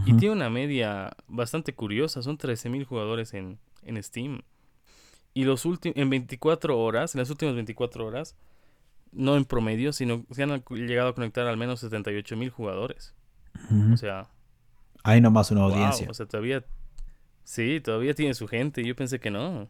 [0.06, 4.44] Y tiene una media bastante curiosa, son 13.000 jugadores en, en Steam.
[5.34, 8.38] Y los en 24 horas, en las últimas 24 horas,
[9.12, 13.14] no en promedio, sino se han llegado a conectar al menos 78.000 jugadores.
[13.92, 14.30] O sea...
[15.04, 16.10] Hay nomás una audiencia.
[16.10, 16.64] O sea, todavía...
[17.44, 18.86] Sí, todavía tiene su gente.
[18.86, 19.68] Yo pensé que no.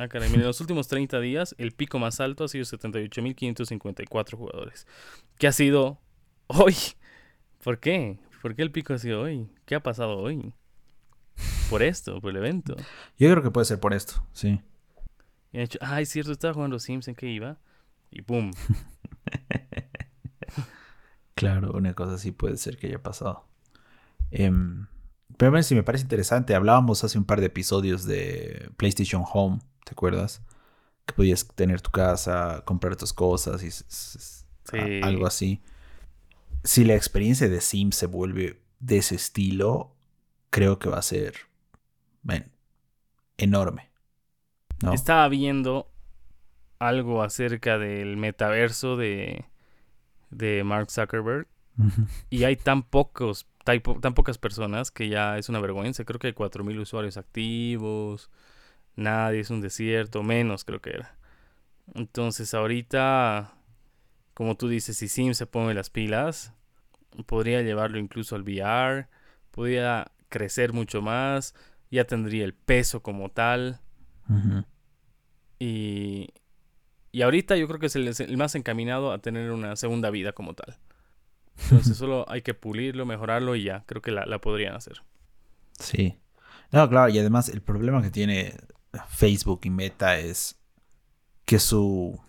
[0.00, 4.86] Ah, caray, en los últimos 30 días el pico más alto ha sido 78.554 jugadores.
[5.36, 6.00] ¿Qué ha sido
[6.46, 6.74] hoy?
[7.62, 8.18] ¿Por qué?
[8.40, 9.50] ¿Por qué el pico ha sido hoy?
[9.66, 10.54] ¿Qué ha pasado hoy?
[11.68, 12.76] Por esto, por el evento.
[13.18, 14.62] Yo creo que puede ser por esto, sí.
[15.52, 17.58] Y han dicho, ah, es cierto, estaba jugando Sims, ¿en qué iba?
[18.10, 18.52] Y ¡pum!
[21.34, 23.44] claro, una cosa así puede ser que haya pasado.
[24.32, 24.86] Um,
[25.36, 29.58] pero si me parece interesante, hablábamos hace un par de episodios de PlayStation Home
[29.90, 30.40] ¿te acuerdas?
[31.04, 33.60] Que podías tener tu casa, comprar tus cosas
[34.72, 35.60] y algo así.
[36.62, 39.96] Si la experiencia de Sims se vuelve de ese estilo,
[40.50, 41.34] creo que va a ser
[43.36, 43.90] enorme.
[44.92, 45.90] Estaba viendo
[46.78, 49.44] algo acerca del metaverso de,
[50.30, 51.48] de Mark Zuckerberg.
[52.28, 53.80] Y hay tan pocos, tan,
[54.14, 56.04] pocas personas que ya es una vergüenza.
[56.04, 58.30] Creo que hay 4.000 usuarios activos
[58.96, 61.16] nadie, es un desierto, menos creo que era.
[61.94, 63.54] Entonces ahorita,
[64.34, 66.54] como tú dices, si Sim se pone las pilas,
[67.26, 69.08] podría llevarlo incluso al VR,
[69.50, 71.54] podría crecer mucho más,
[71.90, 73.80] ya tendría el peso como tal.
[75.58, 76.28] y,
[77.12, 80.54] y ahorita yo creo que es el, más encaminado a tener una segunda vida como
[80.54, 80.78] tal.
[81.64, 85.02] Entonces solo hay que pulirlo, mejorarlo y ya, creo que la, la podrían hacer.
[85.78, 86.16] Sí.
[86.70, 88.54] No, claro, y además el problema que tiene
[89.08, 90.56] Facebook y Meta es
[91.44, 92.20] que su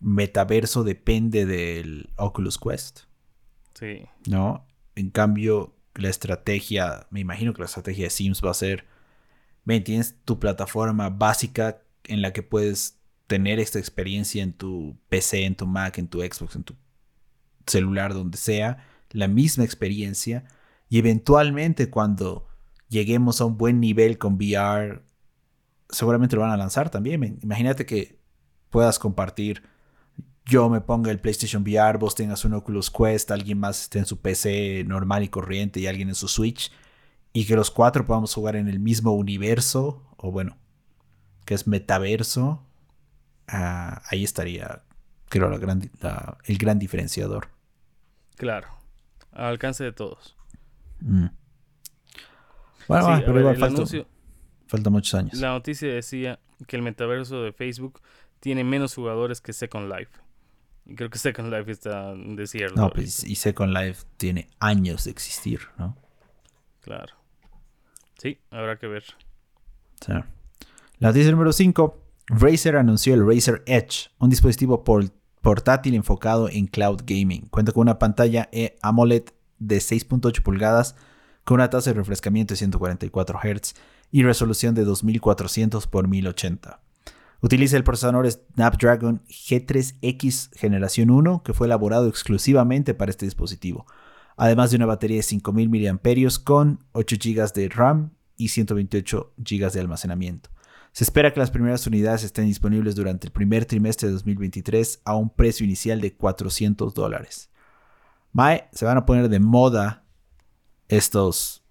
[0.00, 3.02] metaverso depende del Oculus Quest.
[3.74, 4.06] Sí.
[4.26, 4.66] ¿No?
[4.94, 8.86] En cambio, la estrategia, me imagino que la estrategia de Sims va a ser,
[9.64, 15.44] ven, tienes tu plataforma básica en la que puedes tener esta experiencia en tu PC,
[15.44, 16.74] en tu Mac, en tu Xbox, en tu
[17.66, 20.44] celular, donde sea, la misma experiencia.
[20.88, 22.48] Y eventualmente cuando
[22.88, 25.02] lleguemos a un buen nivel con VR,
[25.90, 27.38] seguramente lo van a lanzar también.
[27.42, 28.18] Imagínate que
[28.70, 29.62] puedas compartir.
[30.46, 34.06] Yo me ponga el PlayStation VR, vos tengas un Oculus Quest, alguien más esté en
[34.06, 36.72] su PC normal y corriente y alguien en su Switch.
[37.32, 40.56] Y que los cuatro podamos jugar en el mismo universo, o bueno,
[41.44, 42.64] que es metaverso.
[43.46, 44.82] Ah, ahí estaría,
[45.28, 47.48] creo, el gran diferenciador.
[48.36, 48.68] Claro,
[49.32, 50.36] al alcance de todos.
[51.00, 51.26] Mm.
[52.88, 54.06] Bueno, Sí, ah, pero ver, igual el anuncio-
[54.70, 55.34] falta muchos años.
[55.40, 58.00] La noticia decía que el metaverso de Facebook
[58.40, 60.10] tiene menos jugadores que Second Life.
[60.86, 62.80] Y creo que Second Life está en desierto.
[62.80, 65.96] No, pues y Second Life tiene años de existir, ¿no?
[66.80, 67.14] Claro.
[68.18, 69.04] Sí, habrá que ver.
[70.98, 71.98] La noticia número 5.
[72.26, 75.10] Razer anunció el Razer Edge, un dispositivo por-
[75.42, 77.46] portátil enfocado en cloud gaming.
[77.48, 79.24] Cuenta con una pantalla E AMOLED
[79.58, 80.96] de 6.8 pulgadas
[81.44, 83.74] con una tasa de refrescamiento de 144 Hz
[84.10, 86.80] y resolución de 2400 x 1080.
[87.42, 93.86] Utiliza el procesador Snapdragon G3X generación 1 que fue elaborado exclusivamente para este dispositivo,
[94.36, 99.72] además de una batería de 5000 mAh con 8 GB de RAM y 128 GB
[99.72, 100.50] de almacenamiento.
[100.92, 105.14] Se espera que las primeras unidades estén disponibles durante el primer trimestre de 2023 a
[105.14, 107.50] un precio inicial de 400 dólares.
[108.32, 110.04] Mae, se van a poner de moda
[110.88, 111.64] estos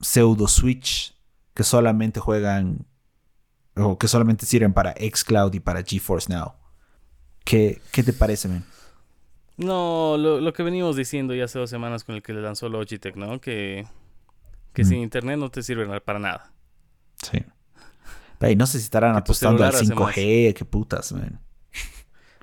[0.00, 1.17] pseudo Switch
[1.58, 2.86] que solamente juegan
[3.74, 6.52] o que solamente sirven para xCloud y para GeForce Now.
[7.44, 8.64] ¿Qué, qué te parece, man?
[9.56, 12.68] No, lo, lo que venimos diciendo ya hace dos semanas con el que le lanzó
[12.68, 13.40] Logitech, ¿no?
[13.40, 13.88] Que,
[14.72, 14.86] que Mm.
[14.86, 16.52] sin internet no te sirve para nada.
[17.28, 17.44] Sí.
[18.38, 21.40] Ey, no sé si estarán Que apostando al celular hace 5G, qué putas, man.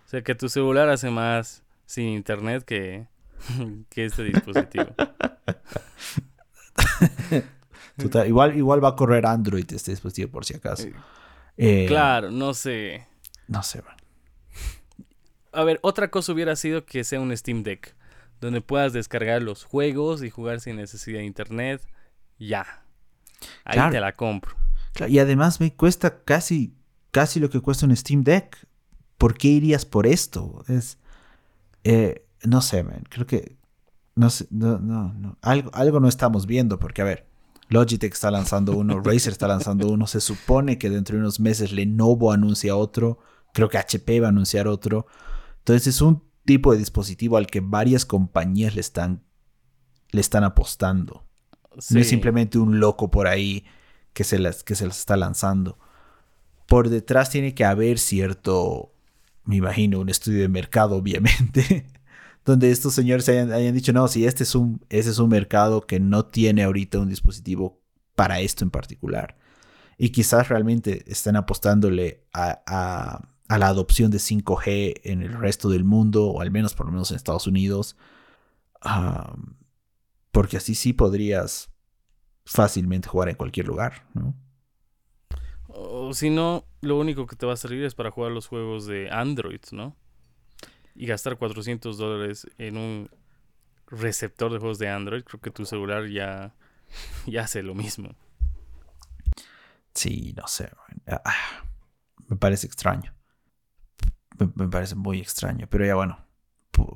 [0.06, 3.08] O sea, que tu celular hace más sin internet que,
[3.90, 4.94] que este dispositivo.
[7.98, 10.88] Total, igual, igual va a correr Android este dispositivo por si acaso.
[11.58, 13.08] Eh, claro, no sé.
[13.48, 13.96] No sé, man.
[15.54, 17.96] A ver, otra cosa hubiera sido que sea un Steam Deck,
[18.42, 21.82] donde puedas descargar los juegos y jugar sin necesidad de internet.
[22.38, 22.84] Ya.
[23.64, 23.92] Ahí Claro.
[23.92, 24.56] te la compro.
[24.94, 26.74] Claro, y además me cuesta casi,
[27.12, 28.58] casi lo que cuesta un Steam Deck.
[29.18, 30.66] ¿Por qué irías por esto?
[30.68, 30.98] Es,
[31.86, 33.04] eh, no sé, man.
[33.10, 33.56] Creo que,
[34.16, 35.38] no sé, no, no, no.
[35.42, 37.26] Algo, algo no estamos viendo porque, a ver,
[37.70, 40.08] Logitech está lanzando uno, Razer está lanzando uno.
[40.08, 43.20] Se supone que dentro de unos meses Lenovo anuncia otro.
[43.54, 45.08] Creo que HP va a anunciar otro.
[45.60, 49.24] Entonces es un tipo de dispositivo al que varias compañías le están,
[50.12, 51.26] le están apostando.
[51.90, 53.66] No es simplemente un loco por ahí
[54.14, 55.78] que se las, que se las está lanzando.
[56.68, 58.94] Por detrás tiene que haber cierto,
[59.44, 61.86] me imagino, un estudio de mercado, obviamente,
[62.46, 66.26] donde estos señores hayan, dicho, no, si este es un, es un mercado que no
[66.26, 67.82] tiene ahorita un dispositivo
[68.16, 69.38] para esto en particular.
[69.98, 75.84] Y quizás realmente están apostándole a, a- la adopción de 5G en el resto del
[75.86, 77.98] mundo, o al menos por lo menos en Estados Unidos.
[80.32, 81.72] Porque así sí podrías
[82.46, 84.36] fácilmente jugar en cualquier lugar, ¿no?
[85.68, 88.86] O si no, lo único que te va a servir es para jugar los juegos
[88.86, 89.96] de Android, ¿no?
[90.96, 93.10] Y gastar 400 dólares en un
[93.88, 96.54] receptor de juegos de Android, creo que tu celular ya,
[97.26, 98.16] ya hace lo mismo.
[99.94, 100.70] Sí, no sé.
[101.06, 101.22] man.
[101.24, 101.64] Ah,
[102.28, 103.14] me parece extraño.
[104.38, 105.68] Me, parece muy extraño.
[105.70, 106.20] Pero ya bueno,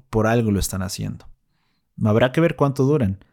[0.10, 1.28] por, algo lo están haciendo.
[2.04, 3.24] Habrá que ver cuánto duran.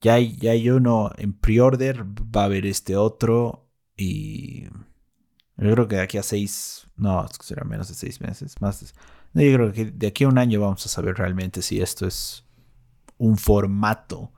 [0.00, 5.88] Ya hay, ya hay uno en pre-order, va a haber este otro y yo creo
[5.88, 8.80] que de aquí a seis, no, será menos de seis meses, más.
[8.80, 9.00] de-
[9.34, 12.44] yo creo que de aquí a un año vamos a saber realmente si esto es
[13.18, 14.32] un formato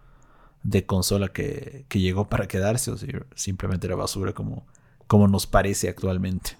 [0.62, 4.66] de consola que, que llegó para quedarse o si simplemente era basura como,
[5.06, 6.56] como nos parece actualmente.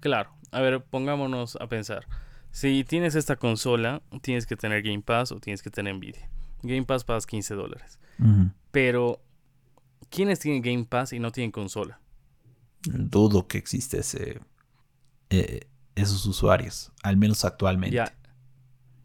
[0.00, 2.06] Claro, a ver, pongámonos a pensar.
[2.50, 6.30] Si tienes esta consola, tienes que tener Game Pass o tienes que tener Nvidia.
[6.62, 7.98] Game Pass pagas 15 dólares.
[8.70, 9.20] Pero,
[10.08, 12.00] ¿quiénes tienen Game Pass y no tienen consola?
[12.82, 14.40] Dudo que existe ese,
[15.28, 17.96] eh, esos usuarios, al menos actualmente.
[17.96, 18.14] Ya.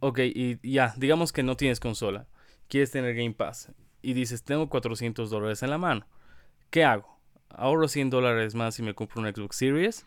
[0.01, 2.27] Ok, y ya, digamos que no tienes consola.
[2.67, 3.71] Quieres tener Game Pass.
[4.04, 6.06] Y dices, tengo 400 dólares en la mano.
[6.69, 7.19] ¿Qué hago?
[7.49, 10.06] ¿Ahorro 100 dólares más y me compro un Xbox Series?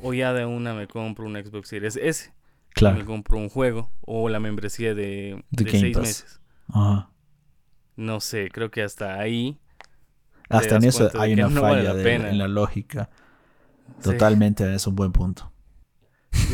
[0.00, 2.26] ¿O ya de una me compro un Xbox Series S?
[2.26, 3.04] Y me Claro.
[3.06, 6.02] compro un juego o la membresía de, De seis Pass.
[6.02, 6.40] meses.
[6.68, 7.10] Ajá.
[7.96, 9.58] No sé, creo que hasta ahí.
[10.48, 12.30] Hasta en eso hay una no vale falla la de- pena.
[12.30, 13.10] en la lógica.
[13.98, 14.10] sí.
[14.10, 15.51] Totalmente, es un buen punto.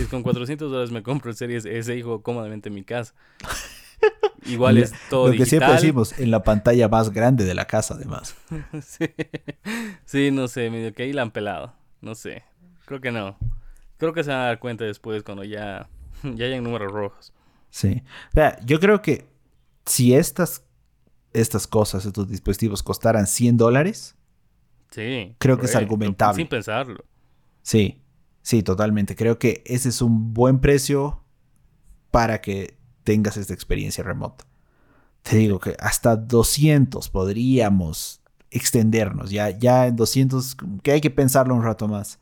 [0.00, 3.14] Y con 400 dólares me compro el Series S y juego cómodamente en mi casa.
[4.46, 7.94] Igual es todo Lo que siempre decimos, en la pantalla más grande de la casa,
[7.94, 8.36] además.
[8.82, 9.06] sí.
[10.04, 11.74] Sí, no sé, medio que ahí la han pelado.
[12.00, 12.44] No sé.
[12.86, 13.36] Creo que no.
[13.98, 15.88] Creo que se van a dar cuenta después cuando ya,
[16.22, 17.32] ya hayan números rojos.
[17.70, 18.02] Sí.
[18.30, 19.26] O sea, yo creo que
[19.84, 20.64] si estas,
[21.32, 24.14] estas cosas, estos dispositivos costaran 100 dólares,
[24.90, 25.34] Sí.
[25.38, 26.36] Creo que es argumentable.
[26.36, 27.04] Sin pensarlo.
[27.62, 28.00] sí,
[28.48, 29.14] sí, totalmente.
[29.14, 31.22] Creo que ese es un buen precio
[32.10, 34.46] para que tengas esta experiencia remota.
[35.20, 39.30] Te digo que hasta 200 podríamos extendernos.
[39.30, 42.20] Ya, ya en 200, que hay que pensarlo un rato más.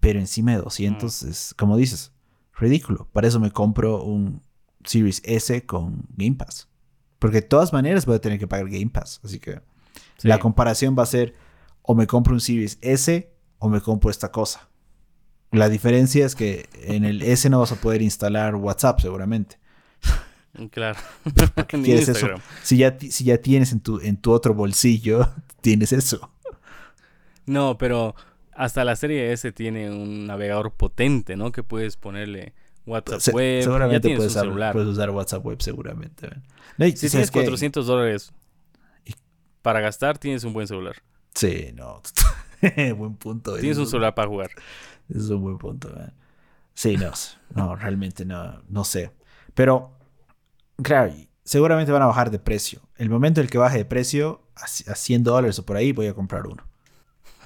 [0.00, 2.10] Pero encima de 200 es, como dices,
[2.58, 3.06] ridículo.
[3.12, 4.42] Para eso me compro un
[4.82, 6.66] Series S con Game Pass.
[7.20, 9.20] Porque de todas maneras voy a tener que pagar Game Pass.
[9.22, 9.60] Así que
[10.22, 11.34] la comparación va a ser
[11.82, 14.71] o me compro un Series S o me compro esta cosa.
[15.52, 19.58] La diferencia es que en el S no vas a poder instalar WhatsApp seguramente.
[20.70, 20.98] Claro.
[21.68, 22.28] ¿Quieres eso?
[22.62, 25.28] Si ya, si ya tienes en tu, en tu otro bolsillo,
[25.60, 26.30] tienes eso.
[27.46, 28.14] No, pero
[28.54, 31.52] hasta la serie S tiene un navegador potente, ¿no?
[31.52, 32.54] Que puedes ponerle
[32.86, 33.62] WhatsApp web.
[33.62, 36.30] Seguramente ya puedes, usar, puedes, usar WhatsApp web, seguramente.
[36.78, 38.32] si tienes 400 dólares
[39.60, 40.96] para gastar, tienes un buen celular.
[41.34, 42.00] Sí, no.
[42.96, 43.56] buen punto.
[43.58, 44.50] Tienes un celular para jugar.
[45.08, 45.90] Es un buen punto.
[46.74, 47.12] Sí, no.
[47.54, 49.12] No, realmente no, no sé.
[49.54, 49.92] Pero
[50.82, 51.12] Claro,
[51.44, 52.80] seguramente van a bajar de precio.
[52.96, 56.06] El momento en el que baje de precio a 100 dólares o por ahí, voy
[56.06, 56.64] a comprar uno.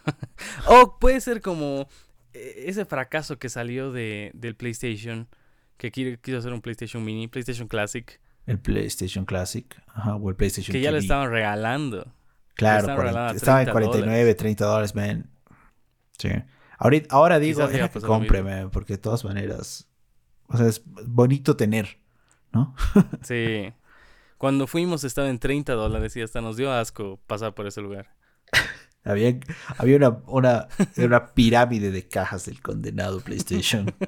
[0.66, 1.88] o puede ser como
[2.32, 5.28] eh, ese fracaso que salió de, del PlayStation,
[5.76, 8.20] que quiso hacer un PlayStation Mini, PlayStation Classic.
[8.46, 12.12] El PlayStation Classic, ajá, o el PlayStation Que ya lo estaban regalando.
[12.54, 15.28] Claro, estaba en 49, 30 dólares, man.
[16.16, 16.30] Sí.
[16.78, 19.88] Ahorita, ahora digo, que compre, porque de todas maneras,
[20.48, 21.98] o sea, es bonito tener.
[23.22, 23.72] sí.
[24.38, 28.14] Cuando fuimos estaba en 30 dólares y hasta nos dio asco pasar por ese lugar.
[29.04, 29.38] había
[29.78, 33.94] había una, una, una pirámide de cajas del condenado PlayStation.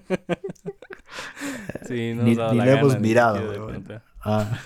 [1.86, 3.72] Sí, ni, lo hemos mirado.
[4.20, 4.60] Ah.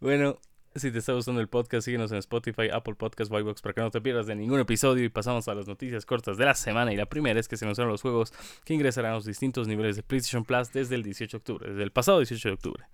[0.00, 0.38] bueno,
[0.74, 3.90] si te está gustando el podcast, síguenos en Spotify, Apple Podcasts, Whitebox para que no
[3.90, 5.04] te pierdas de ningún episodio.
[5.04, 6.92] Y pasamos a las noticias cortas de la semana.
[6.92, 8.32] Y la primera es que se anunciaron los juegos
[8.64, 11.82] que ingresarán a los distintos niveles de PlayStation Plus desde el 18 de octubre, desde
[11.82, 12.84] el pasado 18 de octubre.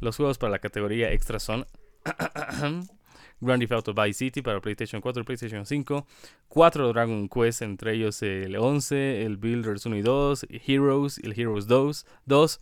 [0.00, 1.66] Los juegos para la categoría extra son
[3.40, 6.06] Grand Theft Auto Vice City para PlayStation 4 y PlayStation 5,
[6.48, 11.66] 4 Dragon Quest, entre ellos el 11, el Builders 1 y 2, Heroes el Heroes
[11.66, 12.60] 2, 2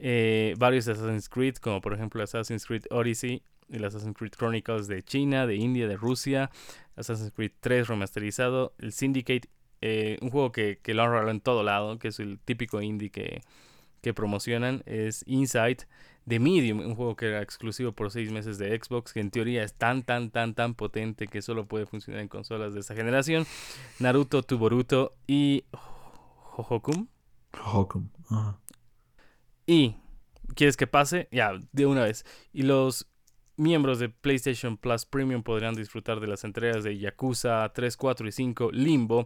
[0.00, 5.02] eh, varios Assassin's Creed, como por ejemplo Assassin's Creed Odyssey el Assassin's Creed Chronicles de
[5.02, 6.50] China, de India, de Rusia,
[6.96, 9.48] Assassin's Creed 3 remasterizado, el Syndicate,
[9.80, 13.10] eh, un juego que, lo han regalado en todo lado, que es el típico indie
[13.10, 13.42] que,
[14.00, 15.86] que promocionan, es Inside,
[16.26, 19.62] The Medium, un juego que era exclusivo por 6 meses de Xbox, que en teoría
[19.64, 23.46] es tan, tan, tan, tan potente que solo puede funcionar en consolas de esta generación,
[23.98, 25.64] Naruto, Tuboruto y
[26.56, 27.06] Hohokum.
[27.64, 28.08] Hohokum,
[29.66, 29.96] Y,
[30.54, 31.28] ¿quieres que pase?
[31.30, 32.24] Ya, de una vez.
[32.52, 33.06] Y los
[33.58, 38.32] Miembros de PlayStation Plus Premium podrán disfrutar de las entregas de Yakuza 3, 4 y
[38.32, 39.24] 5, Limbo,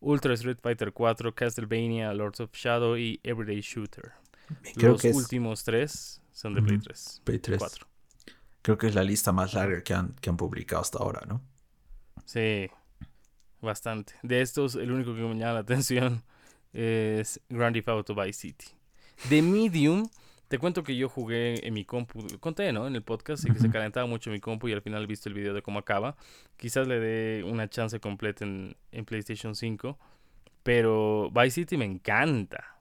[0.00, 4.12] Ultra Street Fighter 4, Castlevania, Lords of Shadow y Everyday Shooter.
[4.74, 7.22] Los últimos tres son de Play 3.
[7.22, 7.58] Play 3.
[7.58, 7.86] 4.
[8.62, 11.40] Creo que es la lista más larga que han, que han publicado hasta ahora, ¿no?
[12.24, 12.68] Sí,
[13.60, 14.14] bastante.
[14.22, 16.24] De estos, el único que me llama la atención
[16.72, 18.66] es Grand Theft Auto Vice City.
[19.28, 20.08] The Medium
[20.48, 22.86] te cuento que yo jugué en mi compu, conté, ¿no?
[22.86, 25.28] En el podcast y que se calentaba mucho mi compu y al final he visto
[25.28, 26.16] el video de cómo acaba.
[26.56, 28.74] Quizás le dé una chance completa en,
[29.04, 29.98] PlayStation 5,
[30.62, 32.78] pero Vice City me encanta.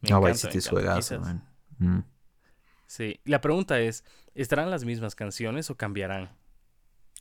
[0.00, 1.46] no, Vice City es juegazo, man.
[1.78, 2.00] Mm.
[2.86, 4.02] Sí, la pregunta es,
[4.34, 6.30] ¿estarán las mismas canciones o cambiarán?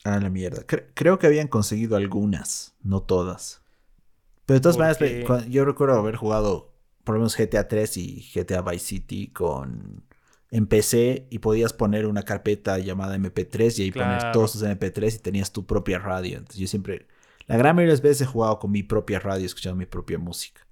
[0.06, 0.64] Ah, la mierda.
[0.66, 3.62] creo que habían conseguido algunas, no todas.
[4.46, 6.75] Pero de todas maneras, yo recuerdo haber jugado
[7.06, 10.04] por lo menos GTA 3 y GTA Vice City con
[10.52, 15.16] en PC y podías poner una carpeta llamada MP3 y ahí poner todos tus MP3
[15.16, 16.38] y tenías tu propia radio.
[16.38, 17.08] Entonces yo siempre,
[17.48, 20.18] la gran mayoría de las veces he jugado con mi propia radio, escuchando mi propia
[20.18, 20.66] música.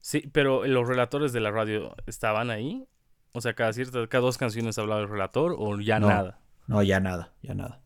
[0.00, 2.86] Sí, pero los relatores de la radio estaban ahí.
[3.32, 6.40] O sea, cada cierta, cada dos canciones hablaba el relator o ya nada.
[6.66, 7.80] No, ya nada, ya nada.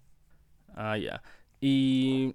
[0.74, 1.22] Ah, ya.
[1.60, 2.34] Y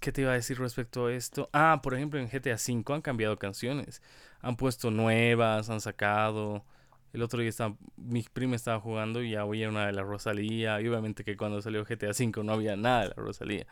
[0.00, 1.48] ¿qué te iba a decir respecto a esto?
[1.52, 4.02] Ah, por ejemplo, en GTA V han cambiado canciones
[4.42, 6.64] han puesto nuevas, han sacado.
[7.12, 10.80] El otro día estaba, mi prima estaba jugando y ya oía una de la Rosalía.
[10.80, 13.66] Y obviamente que cuando salió GTA V no había nada de la Rosalía.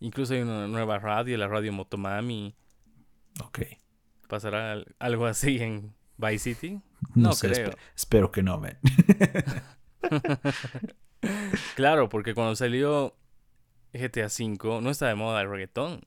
[0.00, 2.54] Incluso hay una nueva radio, la radio Motomami.
[3.44, 3.60] Ok.
[4.28, 6.80] ¿Pasará algo así en Vice City?
[7.14, 7.70] No, creo.
[7.94, 8.78] espero que no, man.
[11.76, 13.14] claro, porque cuando salió
[13.92, 16.00] GTA V no estaba de moda el reggaetón.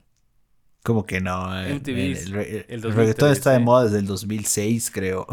[0.84, 1.58] Como que no.
[1.64, 1.82] Eh,
[2.68, 5.28] el, reggaetón está de moda desde el 2006, creo.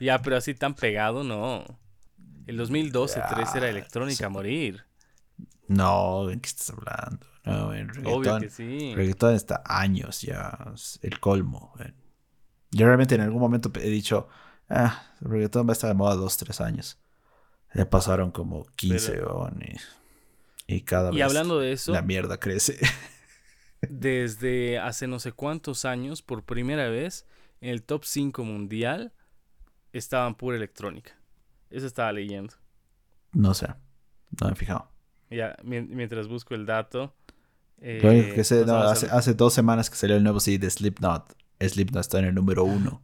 [0.00, 1.64] Ya, pero así tan pegado, no.
[2.46, 4.84] El 2012, 13 era electrónica a morir.
[5.68, 7.26] No, ¿en qué estás hablando?
[7.44, 8.92] No, el reggaetón, Obvio que sí.
[8.94, 11.72] reggaetón está años ya, el colmo.
[12.70, 14.28] Yo realmente en algún momento he dicho,
[14.68, 16.98] Ah, el reggaetón va a estar de moda dos, tres años.
[17.74, 19.20] Ya pasaron como 15 y,
[20.66, 22.78] y, cada y hablando de eso, la mierda crece.
[23.88, 27.26] desde hace no sé cuántos años, por primera vez,
[27.60, 29.12] en el top 5 mundial,
[29.92, 31.12] estaban pura electrónica.
[31.70, 32.54] Eso estaba leyendo.
[33.32, 33.68] No sé,
[34.40, 34.90] no me he fijado.
[35.30, 37.14] Ya, mientras busco el dato.
[37.78, 38.42] Eh,
[39.10, 41.34] hace, dos semanas que salió el nuevo CD de Slipknot.
[41.60, 43.02] Slipknot está en el número uno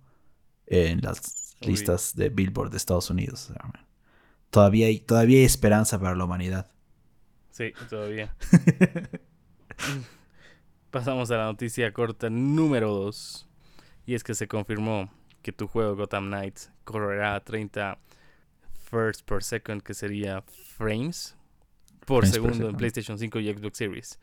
[0.67, 3.53] en las listas de Billboard de Estados Unidos.
[4.51, 6.71] Todavía hay, todavía hay esperanza para la humanidad.
[7.51, 8.35] Sí, todavía.
[10.91, 13.47] Pasamos a la noticia corta número 2.
[14.07, 17.99] Y es que se confirmó que tu juego Gotham Knights correrá a 30
[18.91, 21.37] first per second, que sería frames
[22.07, 24.19] por segundo en PlayStation 5 y Xbox Series.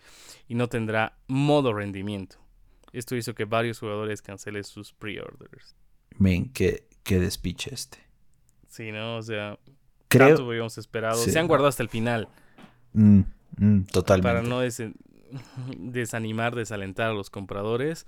[0.47, 2.37] Y no tendrá modo rendimiento.
[2.91, 5.75] Esto hizo que varios jugadores cancelen sus pre-orders.
[6.17, 7.99] Men, qué, qué despiche este.
[8.67, 9.17] Sí, ¿no?
[9.17, 9.57] O sea,
[10.07, 10.29] Creo...
[10.29, 11.15] tanto habíamos esperado.
[11.15, 12.27] Se han guardado hasta el final.
[12.97, 13.19] Mm,
[13.57, 14.27] mm, totalmente.
[14.27, 14.61] Para no
[15.77, 18.07] desanimar, desalentar a los compradores.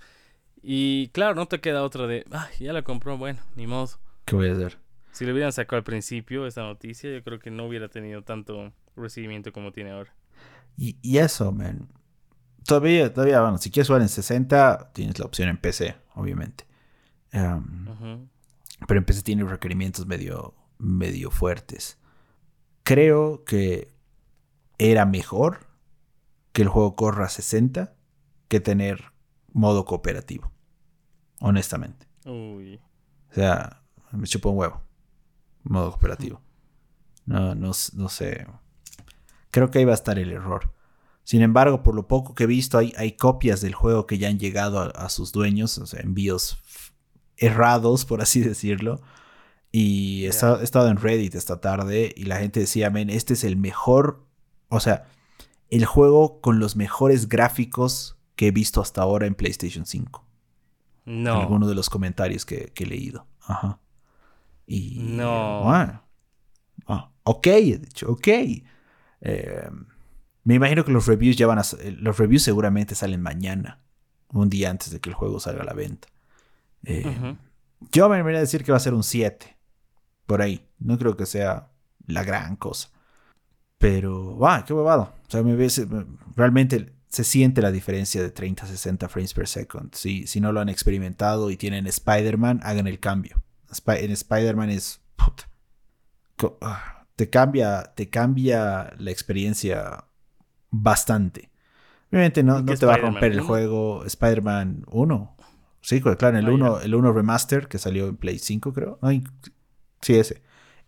[0.62, 3.88] Y claro, no te queda otra de, ay, ya la compró, bueno, ni modo.
[4.24, 4.78] ¿Qué voy a hacer?
[5.12, 8.72] Si le hubieran sacado al principio esta noticia, yo creo que no hubiera tenido tanto
[8.96, 10.12] recibimiento como tiene ahora.
[10.76, 11.88] Y, eso, man.
[12.64, 16.64] Todavía, todavía, bueno, si quieres jugar en 60, tienes la opción en PC, obviamente.
[17.30, 21.98] Pero en PC tiene requerimientos medio, medio fuertes.
[22.82, 23.92] Creo que
[24.80, 25.68] era mejor
[26.52, 27.94] que el juego corra a 60
[28.48, 29.12] que tener
[29.52, 30.50] modo cooperativo.
[31.38, 32.08] Honestamente.
[32.24, 32.80] Uy.
[33.30, 34.82] O sea, me chupo un huevo.
[35.62, 36.40] Modo cooperativo.
[37.26, 38.46] No, no, no sé.
[39.50, 40.72] Creo que ahí va a estar el error.
[41.24, 44.28] Sin embargo, por lo poco que he visto, hay, hay copias del juego que ya
[44.28, 46.58] han llegado a, sus dueños, o sea, envíos
[47.36, 49.02] errados, por así decirlo.
[49.70, 53.58] Y he, estado, en Reddit esta tarde y la gente decía, men, este es el
[53.58, 54.26] mejor,
[54.70, 55.04] o sea,
[55.68, 60.24] el juego con los mejores gráficos que he visto hasta ahora en PlayStation 5.
[61.04, 61.34] No.
[61.34, 63.26] En alguno de los comentarios que, he leído.
[63.42, 63.78] Ajá.
[64.66, 64.98] Y.
[65.00, 65.70] No.
[65.70, 66.02] Ah,
[67.24, 68.28] ok, he dicho, ok.
[69.22, 69.70] Eh,
[70.44, 71.62] me imagino que los reviews ya van a.
[71.98, 73.80] Los reviews seguramente salen mañana.
[74.32, 76.08] Un día antes de que el juego salga a la venta.
[76.84, 77.36] Eh,
[77.92, 79.56] yo me voy a decir que va a ser un 7.
[80.26, 80.64] Por ahí.
[80.78, 81.70] No creo que sea
[82.06, 82.90] la gran cosa.
[83.80, 84.62] Pero, ¡ah!
[84.66, 85.14] ¡Qué huevado!
[85.26, 85.82] O sea, me ves,
[86.36, 89.94] realmente se siente la diferencia de 30 a 60 frames per second.
[89.94, 93.42] Si, si no lo han experimentado y tienen Spider-Man, hagan el cambio.
[93.86, 95.00] en Spider-Man es.
[96.60, 100.04] Ah, te cambia, te cambia la experiencia
[100.70, 101.50] bastante.
[102.10, 105.36] Obviamente no, no te va a romper el juego Spider-Man 1.
[105.80, 108.98] Sí, claro, en el 1 ah, el 1 Remaster que salió en Play 5, creo.
[110.02, 110.42] sí, ese.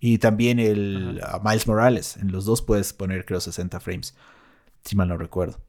[0.05, 2.17] Y también el Miles Morales.
[2.17, 4.17] En los dos puedes poner, creo, 60 frames.
[4.85, 5.61] Si mal no recuerdo.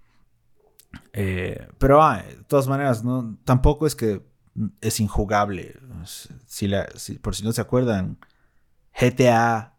[1.13, 4.23] Eh, pero ah, de todas maneras, no, tampoco es que
[4.81, 5.79] es injugable.
[6.47, 6.89] Si la,
[7.21, 8.17] por si no se acuerdan,
[8.99, 9.75] GTA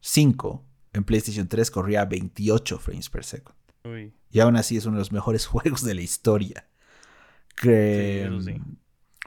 [0.00, 0.62] 5
[0.92, 3.56] en PlayStation 3 corría a 28 frames per second.
[4.30, 6.68] Y aún así es uno de los mejores juegos de la historia.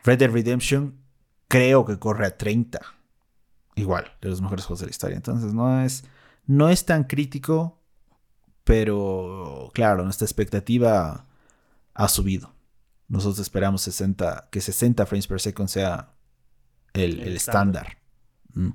[0.04, 1.00] Red Dead Redemption
[1.48, 2.80] creo que corre a 30.
[3.76, 5.16] Igual, de los mejores juegos de la historia.
[5.16, 6.04] Entonces no es,
[6.46, 7.80] no es tan crítico,
[8.64, 11.26] pero claro, nuestra expectativa
[11.94, 12.54] ha subido.
[13.08, 16.14] Nosotros esperamos 60, que 60 frames per second sea
[16.94, 17.98] el, estándar.
[18.54, 18.72] Mm.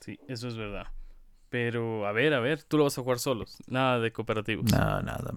[0.00, 0.86] Sí, eso es verdad.
[1.48, 3.56] Pero, a ver, a ver, tú lo vas a jugar solos.
[3.66, 4.70] Nada de cooperativos.
[4.70, 5.32] No, nada,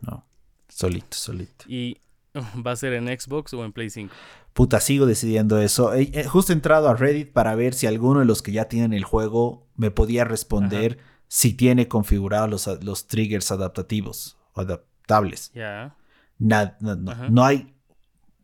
[0.00, 0.26] no.
[0.68, 1.64] Solito, solito.
[1.68, 1.98] ¿Y
[2.66, 4.14] va a ser en Xbox o en Play 5?
[4.54, 5.92] Puta, sigo decidiendo eso.
[5.94, 8.92] He, justo he entrado a Reddit para ver si alguno de los que ya tienen
[8.92, 15.50] el juego me podía responder si tiene configurados los, los triggers adaptativos o adaptables.
[15.54, 15.96] Ya.
[16.38, 17.74] no, hay.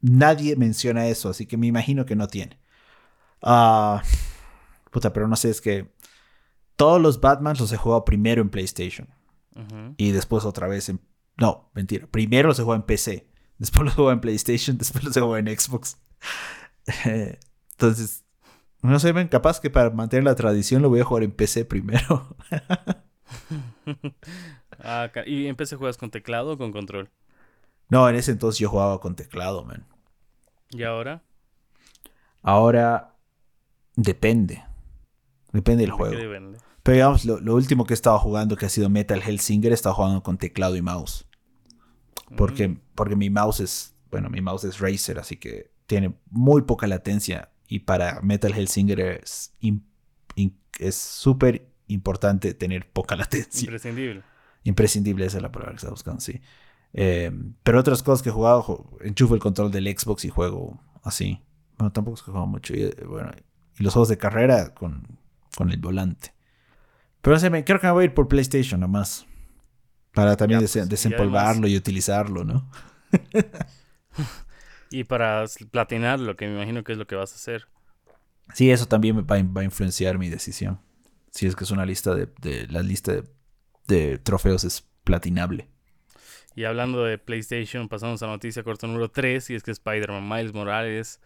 [0.00, 2.58] Nadie menciona eso, así que me imagino que no tiene.
[3.40, 4.02] Ah,
[4.90, 5.94] puta, pero no sé, es que
[6.74, 9.08] todos los Batman los he jugado primero en PlayStation.
[9.98, 11.00] Y después otra vez en...
[11.36, 12.06] No, mentira.
[12.06, 13.29] Primero los he jugado en PC.
[13.60, 14.76] Después los he jugado en PlayStation.
[14.78, 15.96] Después los he jugado en Xbox.
[17.04, 18.24] Entonces,
[18.82, 21.66] no sé, ven, capaz que para mantener la tradición lo voy a jugar en PC
[21.66, 22.34] primero.
[24.82, 27.10] ah, ¿Y en PC juegas con teclado o con control?
[27.90, 29.86] No, en ese entonces yo jugaba con teclado, man.
[30.70, 31.22] ¿Y ahora?
[32.42, 33.16] Ahora
[33.94, 34.64] depende.
[35.52, 36.16] Depende del juego.
[36.82, 39.96] Pero digamos, lo, último que he estado jugando, que ha sido Metal Hellsinger, he estado
[39.96, 41.26] jugando con teclado y mouse.
[42.36, 42.80] Porque, mm.
[42.94, 47.50] porque mi mouse es, bueno, mi mouse es Razer, así que tiene muy poca latencia
[47.66, 49.54] y para Metal Hellsinger es
[50.80, 53.66] es súper importante tener poca latencia.
[53.66, 54.22] Imprescindible.
[54.64, 56.40] Imprescindible, esa es la palabra que estaba buscando, sí.
[56.92, 57.30] Eh,
[57.62, 61.40] pero otras cosas que he jugado, enchufo el control del Xbox y juego así.
[61.78, 62.74] Bueno, tampoco es que juego mucho.
[62.74, 63.30] Y, bueno,
[63.78, 65.18] y los juegos de carrera con,
[65.56, 66.34] con el volante.
[67.22, 69.26] Pero creo que me voy a ir por PlayStation nomás.
[70.12, 72.70] Para también pues, desempolvarlo y, utilizarlo, ¿no?
[74.90, 77.68] y para platinar lo que me imagino que es lo que vas a hacer.
[78.54, 80.80] Sí, eso también va, va a influenciar mi decisión.
[81.30, 83.24] Si es que es una lista de, de la lista de,
[83.86, 85.68] de trofeos es platinable.
[86.54, 90.52] Y hablando de PlayStation, pasamos a noticia corto número 3, y es que Spider-Man Miles
[90.52, 91.20] Morales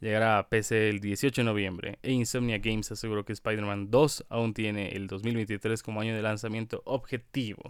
[0.00, 1.98] llegará a PC el 18 de noviembre.
[2.02, 6.82] E Insomnia Games aseguró que Spider-Man 2 aún tiene el 2023 como año de lanzamiento
[6.86, 7.62] objetivo.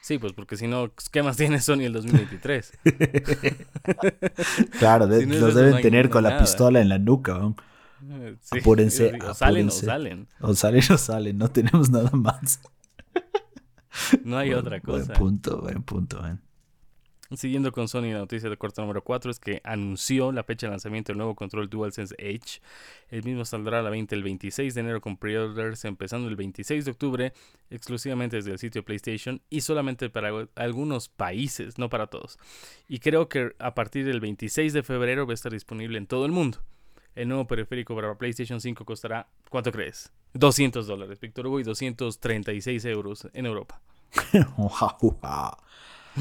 [0.00, 2.78] Sí, pues porque si no, ¿qué más tiene Sony el 2023?
[4.78, 7.38] claro, los deben tener con la pistola en la nuca.
[7.38, 7.56] ¿no?
[8.50, 10.28] apúrense, o salen o salen.
[10.40, 12.60] O salen o salen, no tenemos nada más.
[14.24, 15.06] No hay otra cosa.
[15.06, 16.22] Buen punto, buen punto,
[17.36, 20.70] Siguiendo con Sony, la noticia de corto número 4 es que anunció la fecha de
[20.70, 22.62] lanzamiento del nuevo control DualSense Edge.
[23.10, 26.86] El mismo saldrá a la venta el 26 de enero con pre-orders empezando el 26
[26.86, 27.32] de octubre,
[27.68, 32.38] exclusivamente desde el sitio PlayStation y solamente para algunos países, no para todos.
[32.88, 36.24] Y creo que a partir del 26 de febrero va a estar disponible en todo
[36.24, 36.60] el mundo.
[37.14, 40.12] El nuevo periférico para PlayStation 5 costará, ¿cuánto crees?
[40.32, 43.82] 200 dólares, Víctor Hugo, y 236 euros en Europa.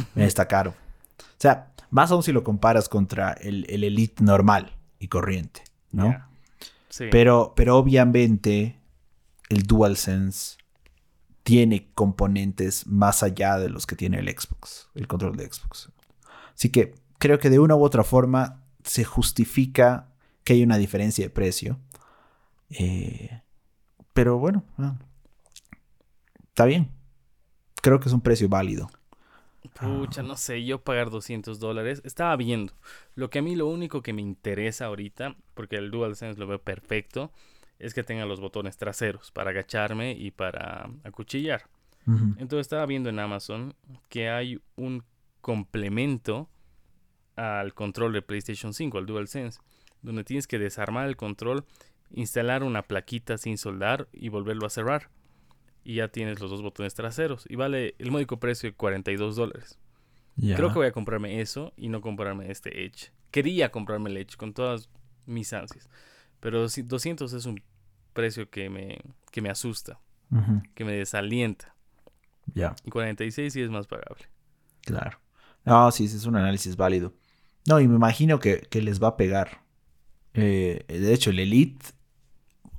[0.16, 0.74] Está caro.
[1.20, 6.26] O sea, más aún si lo comparas contra el, Elite normal y corriente, ¿no?
[6.90, 7.06] Sí.
[7.12, 8.80] Pero, pero obviamente
[9.50, 10.58] el DualSense
[11.44, 15.90] tiene componentes más allá de los que tiene el Xbox, el control de Xbox.
[16.54, 20.10] Así que creo que de una u otra forma se justifica
[20.44, 21.80] que hay una diferencia de precio.
[22.70, 23.42] Eh,
[24.14, 24.98] pero bueno, ah,
[26.50, 26.90] está bien.
[27.82, 28.90] Creo que es un precio válido.
[29.74, 32.02] Pucha, no sé, yo pagar 200 dólares.
[32.06, 32.74] Estaba viendo.
[33.16, 36.62] Lo que a mí lo único que me interesa ahorita, porque el DualSense lo veo
[36.62, 37.32] perfecto,
[37.80, 41.64] es que tenga los botones traseros para agacharme y para acuchillar.
[42.38, 43.76] Entonces estaba viendo en Amazon
[44.08, 45.04] que hay un
[45.42, 46.50] complemento
[47.36, 49.60] al control de PlayStation 5, al DualSense,
[50.02, 51.66] donde tienes que desarmar el control,
[52.12, 55.10] instalar una plaquita sin soldar y volverlo a cerrar
[55.88, 57.46] y ya tienes los dos botones traseros.
[57.48, 59.80] Y vale el módico precio de 42 dólares.
[60.38, 63.14] Creo que voy a comprarme eso y no comprarme este Edge.
[63.32, 64.90] Quería comprarme el Edge con todas
[65.26, 65.90] mis ansias.
[66.42, 67.64] Pero 200 es un
[68.12, 69.00] precio que me,
[69.32, 69.98] que me asusta,
[70.76, 71.74] que me desalienta.
[72.54, 72.76] Ya.
[72.84, 74.26] Y 46 sí es más pagable.
[74.82, 75.22] Claro.
[75.64, 77.14] No, sí, es un análisis válido.
[77.66, 79.62] No, y me imagino que, les va a pegar.
[80.34, 81.86] Eh, de hecho, el Elite,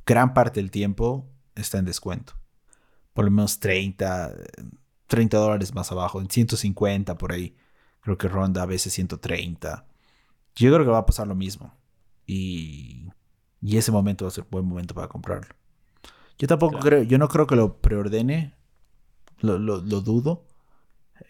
[0.04, 2.37] gran parte del tiempo está en descuento
[3.18, 4.32] por lo menos 30,
[5.08, 7.56] 30 dólares más abajo, en 150 por ahí.
[7.98, 9.88] Creo que ronda a veces 130.
[10.54, 11.74] Yo creo que va a pasar lo mismo.
[12.28, 13.10] Y,
[13.60, 15.52] y ese momento va a ser buen momento para comprarlo.
[16.38, 18.54] Yo tampoco creo, yo no creo que lo preordene,
[19.40, 20.46] lo, lo, dudo,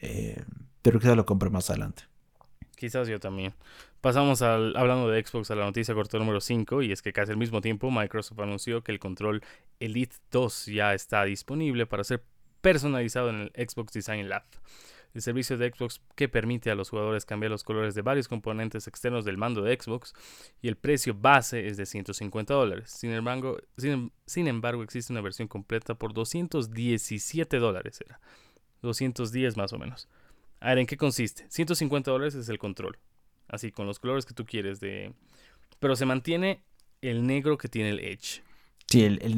[0.03, 0.45] eh,
[0.83, 2.03] pero quizás lo compre más adelante.
[2.79, 3.55] Quizás yo también.
[4.01, 7.33] Pasamos al, hablando de Xbox a la noticia corto número 5 y es que casi
[7.33, 9.43] al mismo tiempo Microsoft anunció que el control
[9.81, 12.23] Elite 2 ya está disponible para ser
[12.61, 14.45] personalizado en el Xbox Design Lab.
[15.13, 18.87] El servicio de Xbox que permite a los jugadores cambiar los colores de varios componentes
[18.87, 20.15] externos del mando de Xbox
[20.63, 22.91] y el precio base es de 150 dólares.
[22.91, 28.01] Sin embargo, sin, embargo, existe una versión completa por 217 dólares.
[28.07, 28.21] Era
[28.83, 30.09] 210 más o menos.
[30.61, 31.47] A ver, ¿en qué consiste?
[31.49, 32.99] 150 dólares es el control
[33.49, 35.13] así con los colores que tú quieres de
[35.81, 36.63] pero se mantiene
[37.01, 38.43] el negro que tiene el Edge.
[38.87, 39.35] Sí, el, el,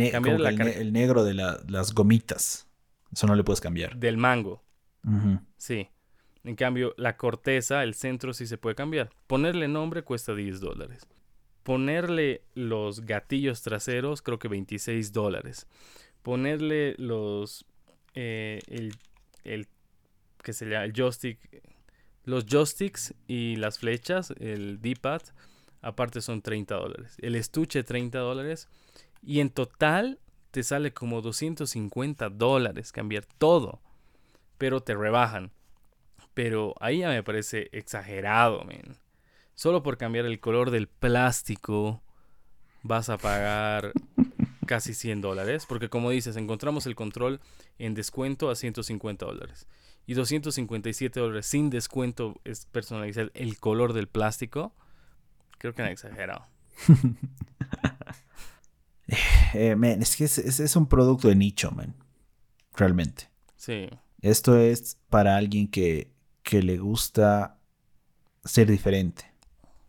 [0.93, 2.67] negro de las gomitas.
[3.13, 3.97] Eso no le puedes cambiar.
[3.97, 4.63] Del mango.
[5.57, 5.89] Sí.
[6.45, 9.11] En cambio, la corteza, el centro sí se puede cambiar.
[9.27, 11.07] Ponerle nombre cuesta 10 dólares.
[11.63, 15.67] Ponerle los gatillos traseros, creo que 26 dólares.
[16.23, 17.67] Ponerle los.
[18.15, 18.95] Eh, el,
[19.45, 19.67] el.
[20.43, 20.85] Que se llama?
[20.85, 21.39] El joystick
[22.25, 25.23] los joysticks y las flechas, el D-pad,
[25.83, 27.17] aparte son 30 dólares.
[27.19, 28.69] El estuche 30 dólares.
[29.23, 30.19] Y en total
[30.51, 33.81] te sale como 250 dólares cambiar todo.
[34.59, 35.51] Pero te rebajan.
[36.35, 38.97] Pero ahí ya me parece exagerado, men.
[39.55, 42.03] Solo por cambiar el color del plástico
[42.83, 43.93] vas a pagar
[44.67, 45.67] casi 100 dólares.
[45.67, 47.41] Porque como dices, encontramos el control
[47.79, 49.67] en descuento a 150 dólares
[50.11, 54.75] y 257 dólares sin descuento es personalizar el color del plástico,
[55.59, 56.47] creo que han exagerado.
[59.55, 61.95] Eh, man, es que es, es- es un producto de nicho, man.
[62.77, 63.29] Realmente.
[63.57, 63.89] Sí.
[64.23, 66.13] Esto es para alguien que,
[66.45, 67.59] que le gusta
[68.45, 69.25] ser diferente,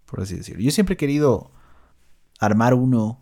[0.08, 0.62] por así decirlo.
[0.64, 1.52] Yo siempre he querido
[2.40, 3.22] armar uno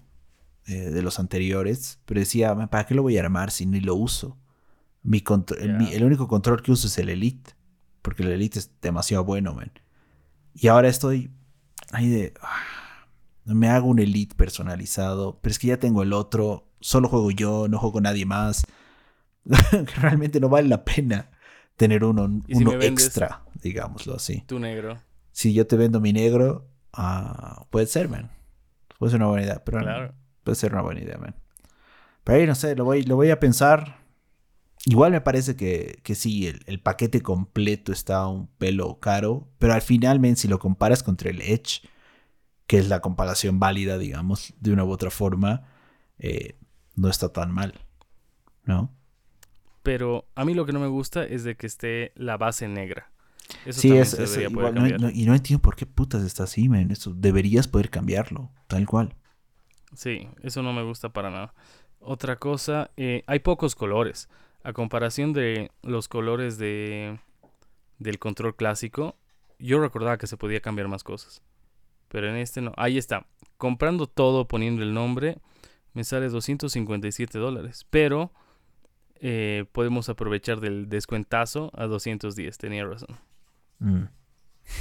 [0.68, 3.82] eh, de los anteriores, pero decía, "Man, ¿para qué lo voy a armar si ni
[3.82, 4.38] lo uso?
[5.10, 5.74] Mi Ya.
[5.74, 7.54] mi- el único control que uso es el Elite,
[8.04, 9.72] porque el Elite es demasiado bueno, man.
[10.54, 11.32] Y ahora estoy
[11.92, 12.34] ahí de...
[12.42, 13.08] ah,
[13.46, 17.68] me hago un Elite personalizado, pero es que ya tengo el otro, solo juego yo,
[17.68, 18.68] no juego nadie más.
[20.02, 21.32] realmente no vale la pena
[21.76, 24.42] tener uno, ¿Y si uno extra, digámoslo así.
[24.42, 25.00] Tu negro.
[25.32, 28.30] Si yo te vendo mi negro, ah, puede ser, man.
[29.00, 30.14] Puede ser una buena idea, pero Claro.
[30.44, 31.36] puede ser una buena idea, man.
[32.24, 33.99] Pero ahí no sé, lo voy, lo voy a pensar.
[34.86, 39.74] Igual me parece que, que sí, el, el paquete completo está un pelo caro, pero
[39.74, 41.82] al final, men, si lo comparas contra el Edge,
[42.68, 45.68] que es la comparación válida, digamos, de una u otra forma,
[46.20, 46.58] eh,
[46.96, 47.76] no está tan mal,
[48.66, 48.94] ¿no?
[49.84, 53.12] Pero a mí lo que no me gusta es de que esté la base negra.
[53.64, 55.76] Eso sí, también es, se es- debería igual, poder no- no- y no entiendo por
[55.76, 56.92] qué putas está así, men.
[56.92, 59.16] Eso deberías poder cambiarlo, tal cual.
[59.96, 61.54] Sí, eso no me gusta para nada.
[62.00, 64.30] Otra cosa, eh, hay pocos colores.
[64.64, 67.20] A comparación de los colores de
[68.00, 69.16] del control clásico,
[69.60, 71.42] yo recordaba que se podía cambiar más cosas.
[72.08, 72.72] Pero en este no.
[72.78, 73.28] Ahí está.
[73.58, 75.38] Comprando todo, poniendo el nombre,
[75.94, 77.86] me sale 257 dólares.
[77.90, 78.32] Pero
[79.20, 82.58] eh, podemos aprovechar del descuentazo a 210.
[82.58, 83.18] Tenía razón.
[83.80, 84.04] Mm.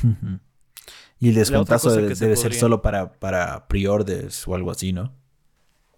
[1.19, 4.93] y el cosa debe, que se debe ser solo para, para pre-orders o algo así,
[4.93, 5.13] ¿no?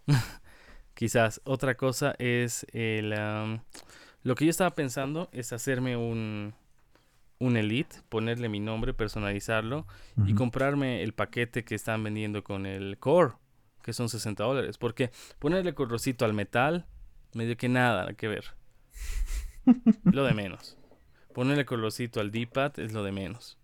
[1.01, 3.09] Quizás otra cosa es el...
[4.23, 6.53] lo que yo estaba pensando es hacerme un,
[7.39, 9.87] un Elite, ponerle mi nombre, personalizarlo
[10.27, 13.33] y comprarme el paquete que están vendiendo con el Core,
[13.83, 14.77] que son 60 dólares.
[14.77, 16.85] Porque ponerle colorcito al metal,
[17.33, 18.45] medio que nada que ver.
[20.05, 20.77] lo de menos.
[21.33, 23.57] Ponerle colorcito al D-pad es lo de menos.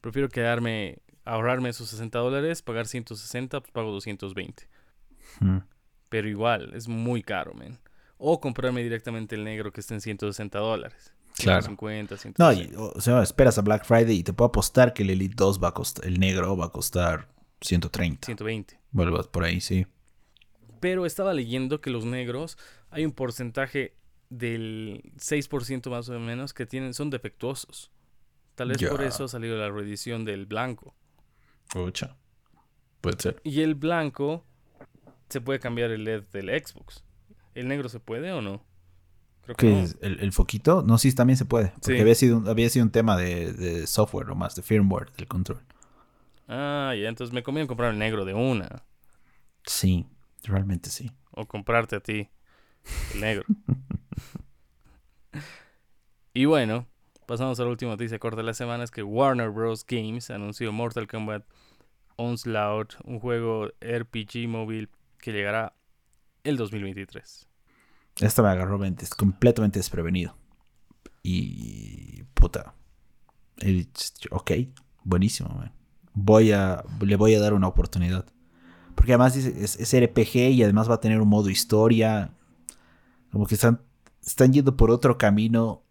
[0.00, 4.66] Prefiero quedarme, ahorrarme esos 60 dólares, pagar 160, pues pago 220.
[5.40, 5.58] Mm.
[6.10, 7.78] Pero igual, es muy caro, men.
[8.18, 11.14] O comprarme directamente el negro que está en 160 dólares.
[11.36, 11.62] Claro.
[11.62, 12.54] 150, No, 160.
[12.54, 15.62] y, o sea, esperas a Black Friday y te puedo apostar que el Elite 2
[15.62, 17.28] va a costar, el negro va a costar
[17.62, 18.26] 130.
[18.26, 18.78] 120.
[18.90, 19.86] Vuelvas por ahí, sí.
[20.80, 22.58] Pero estaba leyendo que los negros,
[22.90, 23.96] hay un porcentaje
[24.28, 27.90] del 6% más o menos que tienen, son defectuosos.
[28.54, 30.94] Tal vez por eso ha salido la reedición del blanco.
[31.72, 32.16] Pucha.
[33.00, 33.40] Puede ser.
[33.44, 34.44] Y el blanco
[35.30, 37.04] se puede cambiar el LED del Xbox.
[37.54, 38.64] ¿El negro se puede o no?
[39.42, 39.84] Creo que.
[40.02, 40.82] ¿El, el foquito?
[40.82, 41.68] No, sí, también se puede.
[41.70, 42.00] Porque Sí.
[42.00, 45.26] había, sido, un- había sido un tema de, de software o más, de firmware del
[45.28, 45.60] control.
[46.48, 48.84] Ah, ya, entonces me conviene comprar el negro de una.
[49.64, 50.06] Sí,
[50.44, 51.10] realmente sí.
[51.32, 52.28] o comprarte a ti
[53.14, 53.44] el negro.
[56.34, 56.86] y bueno,
[57.26, 59.84] pasamos a la última noticia corta de la semana, es que Warner Bros.
[59.86, 61.44] Games anunció Mortal Kombat
[62.16, 64.88] Onslaught, un juego RPG móvil
[65.20, 65.74] que llegará
[66.44, 67.48] el 2023.
[68.20, 68.78] Esta me agarró
[69.16, 70.36] completamente desprevenido.
[71.22, 72.22] Y.
[72.34, 72.74] Puta.
[74.30, 74.52] Ok,
[75.04, 75.72] buenísimo, man.
[76.12, 76.84] Voy a.
[77.00, 78.26] Le voy a dar una oportunidad.
[78.94, 82.34] Porque además es, es RPG y además va a tener un modo historia.
[83.30, 83.80] Como que están,
[84.24, 85.84] están yendo por otro camino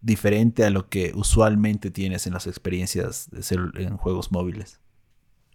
[0.00, 3.42] diferente a lo que usualmente tienes en las experiencias de
[3.82, 4.81] en juegos móviles.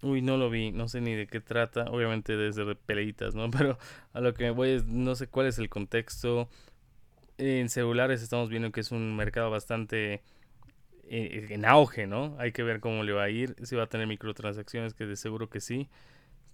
[0.04, 3.50] Uy, no lo vi, no sé ni de qué trata, obviamente desde de peleitas, ¿no?
[3.52, 3.78] Pero
[4.14, 6.50] a lo que me voy es, no sé cuál es el contexto.
[7.38, 10.24] En celulares estamos viendo que es un mercado bastante
[11.10, 12.36] eh, en auge, ¿no?
[12.40, 15.16] Hay que ver cómo le va a ir, si va a tener microtransacciones, que de
[15.16, 15.90] seguro que sí,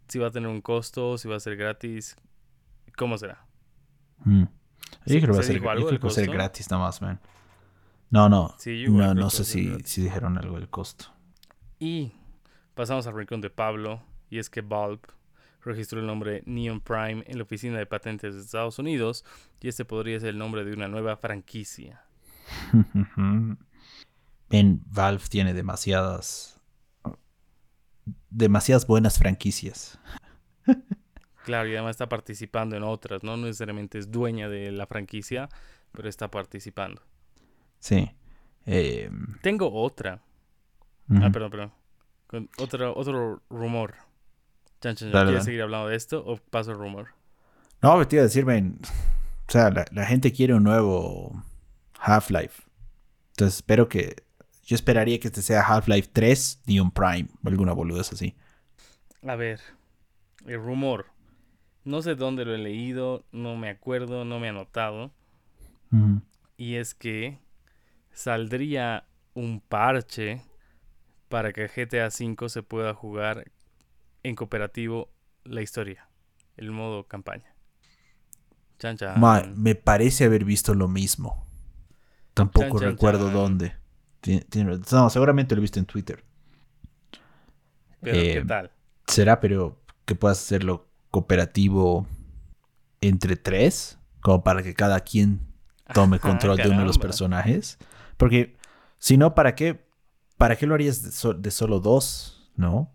[0.08, 2.16] si va a tener un costo, si va a ser gratis,
[2.98, 3.46] ¿cómo será?
[4.26, 4.44] Mm.
[4.44, 4.50] Yo
[5.06, 7.20] ¿Se- creo que va a se ser, algo ser gratis nada más, man.
[8.12, 8.56] No, no.
[8.58, 11.06] Sí, no, no sé si, si dijeron algo del costo.
[11.80, 12.14] Y
[12.74, 15.02] pasamos al rincón de Pablo, y es que Valve
[15.62, 19.24] registró el nombre Neon Prime en la oficina de patentes de Estados Unidos,
[19.62, 22.04] y este podría ser el nombre de una nueva franquicia.
[24.50, 26.54] en Valve tiene demasiadas
[28.30, 30.00] demasiadas buenas franquicias.
[31.44, 33.36] Claro, y además está participando en otras, ¿no?
[33.36, 35.50] No necesariamente es dueña de la franquicia,
[35.92, 37.02] pero está participando.
[37.80, 38.10] Sí.
[38.66, 39.12] Eh,
[39.42, 40.22] Tengo otra.
[41.10, 41.74] Ah, perdón, perdón.
[42.34, 43.94] Con otro, otro rumor.
[44.82, 45.12] Chan, chan, chan.
[45.12, 45.46] Dale, ¿Quieres dale.
[45.46, 47.10] seguir hablando de esto o paso el rumor?
[47.80, 51.44] No, pero te iba a decir, o sea, la, la gente quiere un nuevo
[52.00, 52.64] Half-Life.
[53.34, 54.16] Entonces espero que
[54.64, 58.36] yo esperaría que este sea Half-Life 3 Neon Prime o alguna boludez así.
[59.28, 59.60] A ver,
[60.48, 61.06] el rumor
[61.86, 65.12] No sé dónde lo he leído, no me acuerdo, no me he anotado.
[66.58, 67.38] Y es que
[68.12, 69.06] saldría
[69.36, 70.42] un parche
[71.34, 73.46] para que GTA V se pueda jugar
[74.22, 75.10] en cooperativo
[75.44, 76.08] la historia,
[76.58, 77.56] el modo campaña.
[78.78, 79.20] Chan, chan.
[79.56, 81.48] me parece haber visto lo mismo.
[82.36, 83.74] Tampoco recuerdo dónde.
[84.92, 86.24] No, seguramente lo he visto en Twitter.
[88.00, 88.72] Pero, ¿qué eh, tal?
[89.08, 92.06] ¿Será, pero que puedas hacerlo cooperativo
[93.02, 93.98] entre tres?
[94.22, 95.40] Como para que cada quien
[95.96, 97.80] tome control de uno de los personajes.
[98.18, 98.56] Porque
[99.00, 99.84] si no, ¿para qué?
[100.38, 102.52] ¿Para qué lo harías de, solo dos?
[102.56, 102.92] ¿No?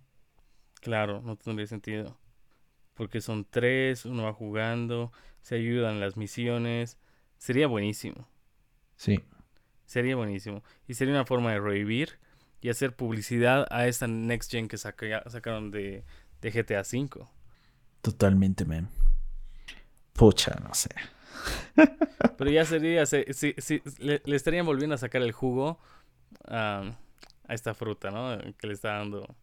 [0.80, 2.18] Claro, no tendría sentido.
[2.94, 6.98] Porque son tres, uno va jugando, se ayudan las misiones.
[7.36, 8.28] Sería buenísimo.
[8.96, 9.20] Sí.
[9.86, 10.62] Sería buenísimo.
[10.86, 12.18] Y sería una forma de revivir
[12.60, 16.04] y hacer publicidad a esta Next Gen que sacaron de,
[16.40, 17.26] de GTA V.
[18.02, 18.88] Totalmente, man.
[20.12, 20.90] Pucha, no sé.
[22.36, 23.22] Pero ya sería, si,
[23.98, 25.78] le, estarían volviendo a sacar el jugo
[27.48, 28.38] a esta fruta, ¿no?
[28.58, 29.34] Que le está dando.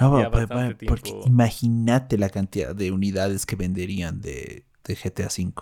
[0.00, 0.30] No,
[0.86, 5.52] porque imagínate la cantidad de unidades que venderían de, de GTA V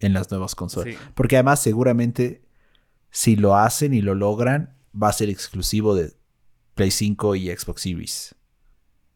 [0.00, 0.96] en las nuevas consolas.
[1.14, 2.44] Porque además seguramente
[3.10, 6.14] si lo hacen y lo logran, va a ser exclusivo de
[6.74, 8.34] Play 5 y Xbox Series.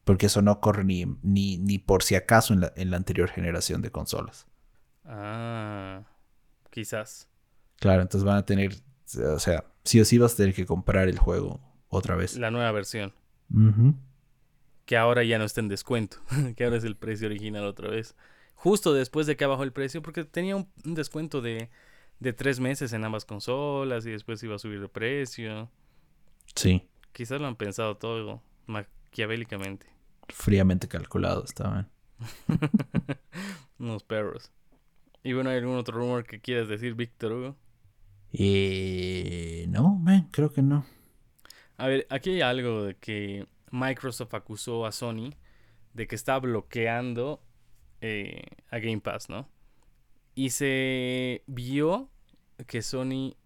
[0.05, 3.82] Porque eso no corre ni, ni, por si acaso en la, en la, anterior generación
[3.82, 4.46] de consolas.
[5.05, 6.05] Ah,
[6.70, 7.28] quizás.
[7.80, 8.72] Claro, entonces van a tener,
[9.34, 12.36] o sea, sí o sí vas a tener que comprar el juego otra vez.
[12.36, 13.12] La nueva versión.
[14.84, 16.18] Que ahora ya no está en descuento,
[16.57, 18.16] que ahora es el precio original otra vez.
[18.55, 21.70] Justo después de que bajó el precio, porque tenía un descuento de
[22.20, 25.70] de tres meses en ambas consolas y después iba a subir de precio.
[26.55, 26.89] Sí.
[27.12, 29.86] Quizás lo han pensado todo maquiavélicamente.
[30.28, 31.89] Fríamente calculado estaban.
[33.78, 34.53] Unos perros.
[35.22, 37.57] Y bueno, ¿hay algún otro rumor que quieras decir, Víctor Hugo?
[38.32, 40.84] Eh, no, man, creo que no.
[41.79, 45.31] A ver, aquí hay algo de que Microsoft acusó a Sony
[45.95, 47.41] de que está bloqueando
[48.01, 49.49] eh, a Game Pass, ¿no?
[50.35, 52.11] Y se vio
[52.66, 53.37] que Sony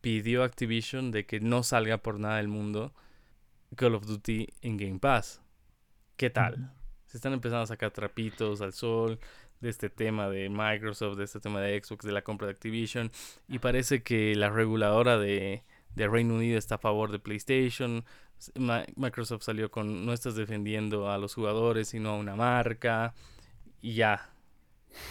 [0.00, 2.94] pidió a Activision de que no salga por nada del mundo
[3.76, 5.42] Call of Duty en Game Pass.
[6.16, 6.72] ¿Qué tal?
[7.06, 9.18] Se están empezando a sacar trapitos al sol
[9.60, 13.10] de este tema de Microsoft, de este tema de Xbox, de la compra de Activision.
[13.48, 15.62] Y parece que la reguladora de,
[15.94, 18.04] de Reino Unido está a favor de PlayStation.
[18.96, 23.14] Microsoft salió con no estás defendiendo a los jugadores, sino a una marca.
[23.80, 24.32] Y ya,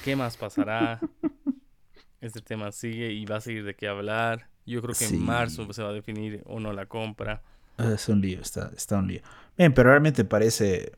[0.04, 1.00] ¿Qué más pasará?
[2.22, 4.50] este tema sigue y va a seguir de qué hablar.
[4.66, 7.42] Yo creo que en marzo se va a definir o no la compra.
[7.78, 9.22] Ah, es un lío, está, está un lío.
[9.58, 10.92] Bien, pero realmente parece.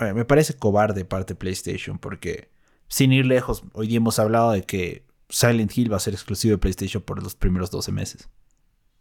[0.00, 2.48] Eh, me parece cobarde parte de PlayStation porque,
[2.88, 6.52] sin ir lejos, hoy día hemos hablado de que Silent Hill va a ser exclusivo
[6.52, 8.28] de PlayStation por los primeros 12 meses.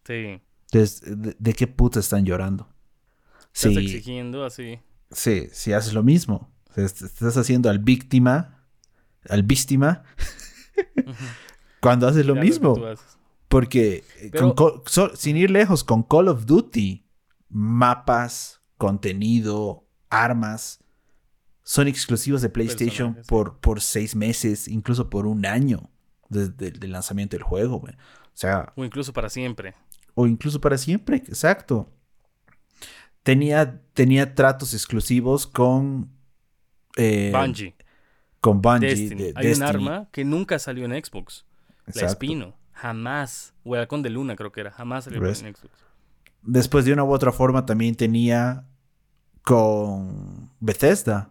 [0.05, 0.41] Sí.
[0.71, 1.01] Entonces,
[1.39, 2.67] ¿de, qué puta están llorando?
[3.53, 4.79] Estás exigiendo así.
[5.11, 6.51] Sí, si haces lo mismo.
[6.75, 8.63] Estás haciendo al víctima
[9.29, 10.03] al víctima
[11.79, 12.75] cuando haces lo mismo.
[13.47, 14.31] Porque eh,
[15.15, 17.05] sin ir lejos, con Call of Duty,
[17.49, 20.83] mapas, contenido, armas,
[21.63, 25.89] son exclusivos de PlayStation por, por seis meses, incluso por un año
[26.29, 27.77] desde el lanzamiento del juego.
[27.77, 27.87] O
[28.33, 28.73] sea.
[28.75, 29.75] O incluso para siempre.
[30.15, 31.89] O incluso para siempre, exacto.
[33.23, 36.09] Tenía, tenía tratos exclusivos con.
[36.97, 37.75] Eh, Bungie
[38.43, 39.33] con Bungie.
[39.35, 41.45] Hay un arma que nunca salió en Xbox.
[41.95, 42.53] La Espino.
[42.73, 43.53] Jamás.
[43.63, 44.71] O el de Luna creo que era.
[44.71, 45.69] Jamás salió en Xbox.
[46.41, 48.65] Después de una u otra forma también tenía
[49.43, 51.29] con Bethesda.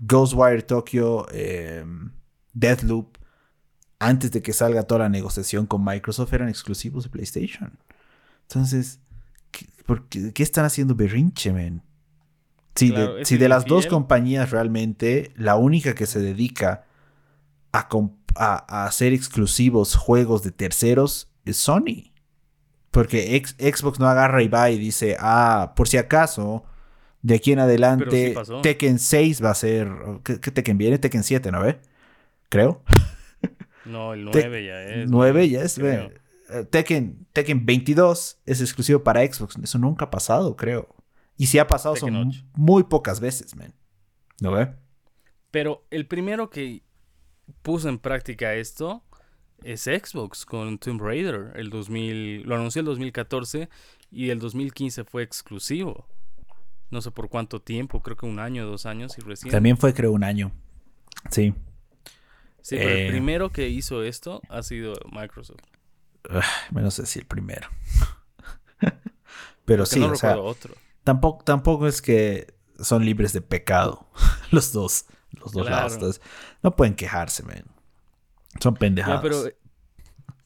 [0.00, 1.84] Ghostwire Tokyo, eh,
[2.54, 3.18] Deathloop.
[4.00, 7.78] Antes de que salga toda la negociación con Microsoft eran exclusivos de PlayStation.
[8.52, 9.00] Entonces,
[9.50, 11.82] ¿qué, ¿qué están haciendo berrinche, man?
[12.74, 12.90] Si,
[13.36, 16.84] de, las dos compañías realmente la única que se dedica
[17.72, 17.88] a,
[18.34, 22.12] a, hacer exclusivos juegos de terceros es Sony.
[22.90, 26.64] Porque Xbox no agarra y va y dice, ah, por si acaso,
[27.22, 29.90] de aquí en adelante Tekken 6 va a ser...
[30.24, 30.98] ¿Qué, Tekken viene?
[30.98, 31.80] Tekken 7, ¿no ve?
[32.48, 32.82] Creo.
[33.84, 35.10] No, el 9 ya es.
[35.10, 35.76] 9 ya es.
[35.76, 36.12] Eh,
[36.70, 39.56] Tekken, Tekken 22 es exclusivo para Xbox.
[39.62, 40.94] Eso nunca ha pasado, creo.
[41.36, 43.74] Y si ha pasado son muy pocas veces, man.
[44.40, 44.72] ¿No ve?
[45.50, 46.82] Pero el primero que
[47.62, 49.02] puso en práctica esto
[49.62, 51.52] es Xbox con Tomb Raider.
[51.56, 53.68] El 2000, lo anunció el 2014
[54.10, 56.06] y el 2015 fue exclusivo.
[56.90, 59.50] No sé por cuánto tiempo, creo que un año, dos años y recién.
[59.50, 60.52] También fue creo un año.
[61.30, 61.54] Sí.
[62.60, 63.08] Sí, pero el Eh.
[63.08, 65.62] primero que hizo esto ha sido Microsoft.
[66.30, 66.42] Ugh,
[66.72, 67.68] no sé si el primero.
[69.64, 70.74] Pero sí, no o sea, otro.
[71.04, 74.08] tampoco, tampoco es que son libres de pecado
[74.50, 75.88] los dos, los dos Claro.
[75.88, 76.20] lados.
[76.62, 77.64] No pueden quejarse, man.
[78.60, 79.18] Son pendejadas.
[79.18, 79.56] Ya, pero eh,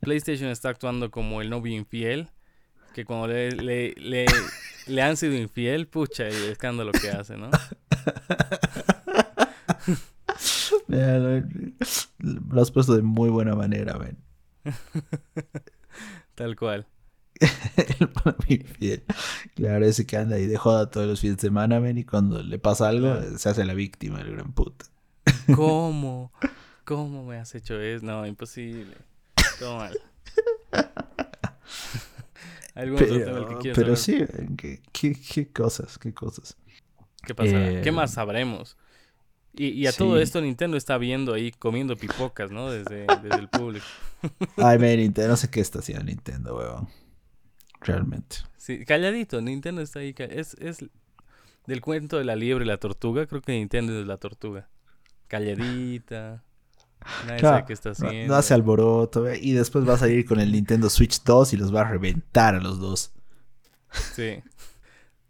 [0.01, 2.31] PlayStation está actuando como el novio infiel.
[2.95, 4.27] Que cuando le, le, le,
[4.87, 7.51] le han sido infiel, pucha, el escándalo que hace, ¿no?
[12.19, 14.17] Lo has puesto de muy buena manera, man.
[16.35, 16.87] Tal cual.
[18.01, 19.05] El pana bien fiel.
[19.55, 22.43] Claro, ese que anda ahí de joda todos los fines de semana, man, y cuando
[22.43, 23.39] le pasa algo, Claro.
[23.39, 24.87] se hace la víctima, el gran puta.
[25.55, 26.33] ¿Cómo?
[26.85, 28.05] ¿Cómo me has hecho eso?
[28.07, 28.97] No, imposible.
[29.59, 29.99] Todo mal.
[32.75, 34.25] ¿Algún otro tema que Pero, pero sí,
[34.59, 36.57] qué, qué, qué cosas, qué cosas.
[37.23, 37.71] ¿Qué pasará?
[37.71, 38.77] Eh, ¿Qué más sabremos?
[39.57, 42.71] Y, y a todo esto Nintendo está viendo ahí comiendo pipocas, ¿no?
[42.71, 43.87] Desde, desde el público.
[44.57, 46.89] Ay, man, Nintendo, no sé qué está haciendo Nintendo, weón.
[47.81, 48.37] Realmente.
[48.57, 50.15] Sí, calladito, Nintendo está ahí.
[50.19, 50.85] Es, es
[51.67, 53.27] del cuento de la liebre y la tortuga.
[53.27, 54.69] Creo que Nintendo es la tortuga.
[55.29, 56.43] Calladita.
[57.27, 58.35] Nadie Claro, sabe qué está no, haciendo.
[58.35, 61.57] no hace alboroto, ve, y después va a salir con el Nintendo Switch 2 y
[61.57, 63.13] los va a reventar a los dos.
[64.15, 64.43] Sí.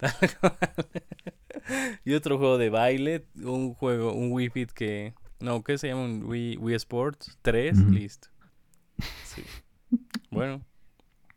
[2.05, 5.15] Y otro juego de baile, un juego, un Wii Fit que...
[5.41, 6.05] No, ¿qué se llama?
[6.05, 7.91] Un Wii, Wii Sports 3, Ujú.
[7.91, 8.29] listo.
[9.25, 9.43] Sí.
[10.31, 10.63] Bueno.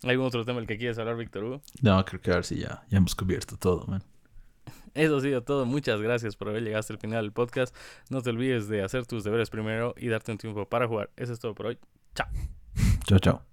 [0.03, 1.61] ¿Algún otro tema del que quieras hablar, Víctor Hugo?
[1.81, 4.03] No, creo que a ver si ya, ya hemos cubierto todo, man.
[4.93, 5.65] Eso ha sido todo.
[5.65, 7.75] Muchas gracias por haber llegado hasta el final del podcast.
[8.09, 11.09] No te olvides de hacer tus deberes primero y darte un tiempo para jugar.
[11.17, 11.79] Eso es todo por hoy.
[12.15, 12.27] Chao.
[13.05, 13.48] Chao, chao.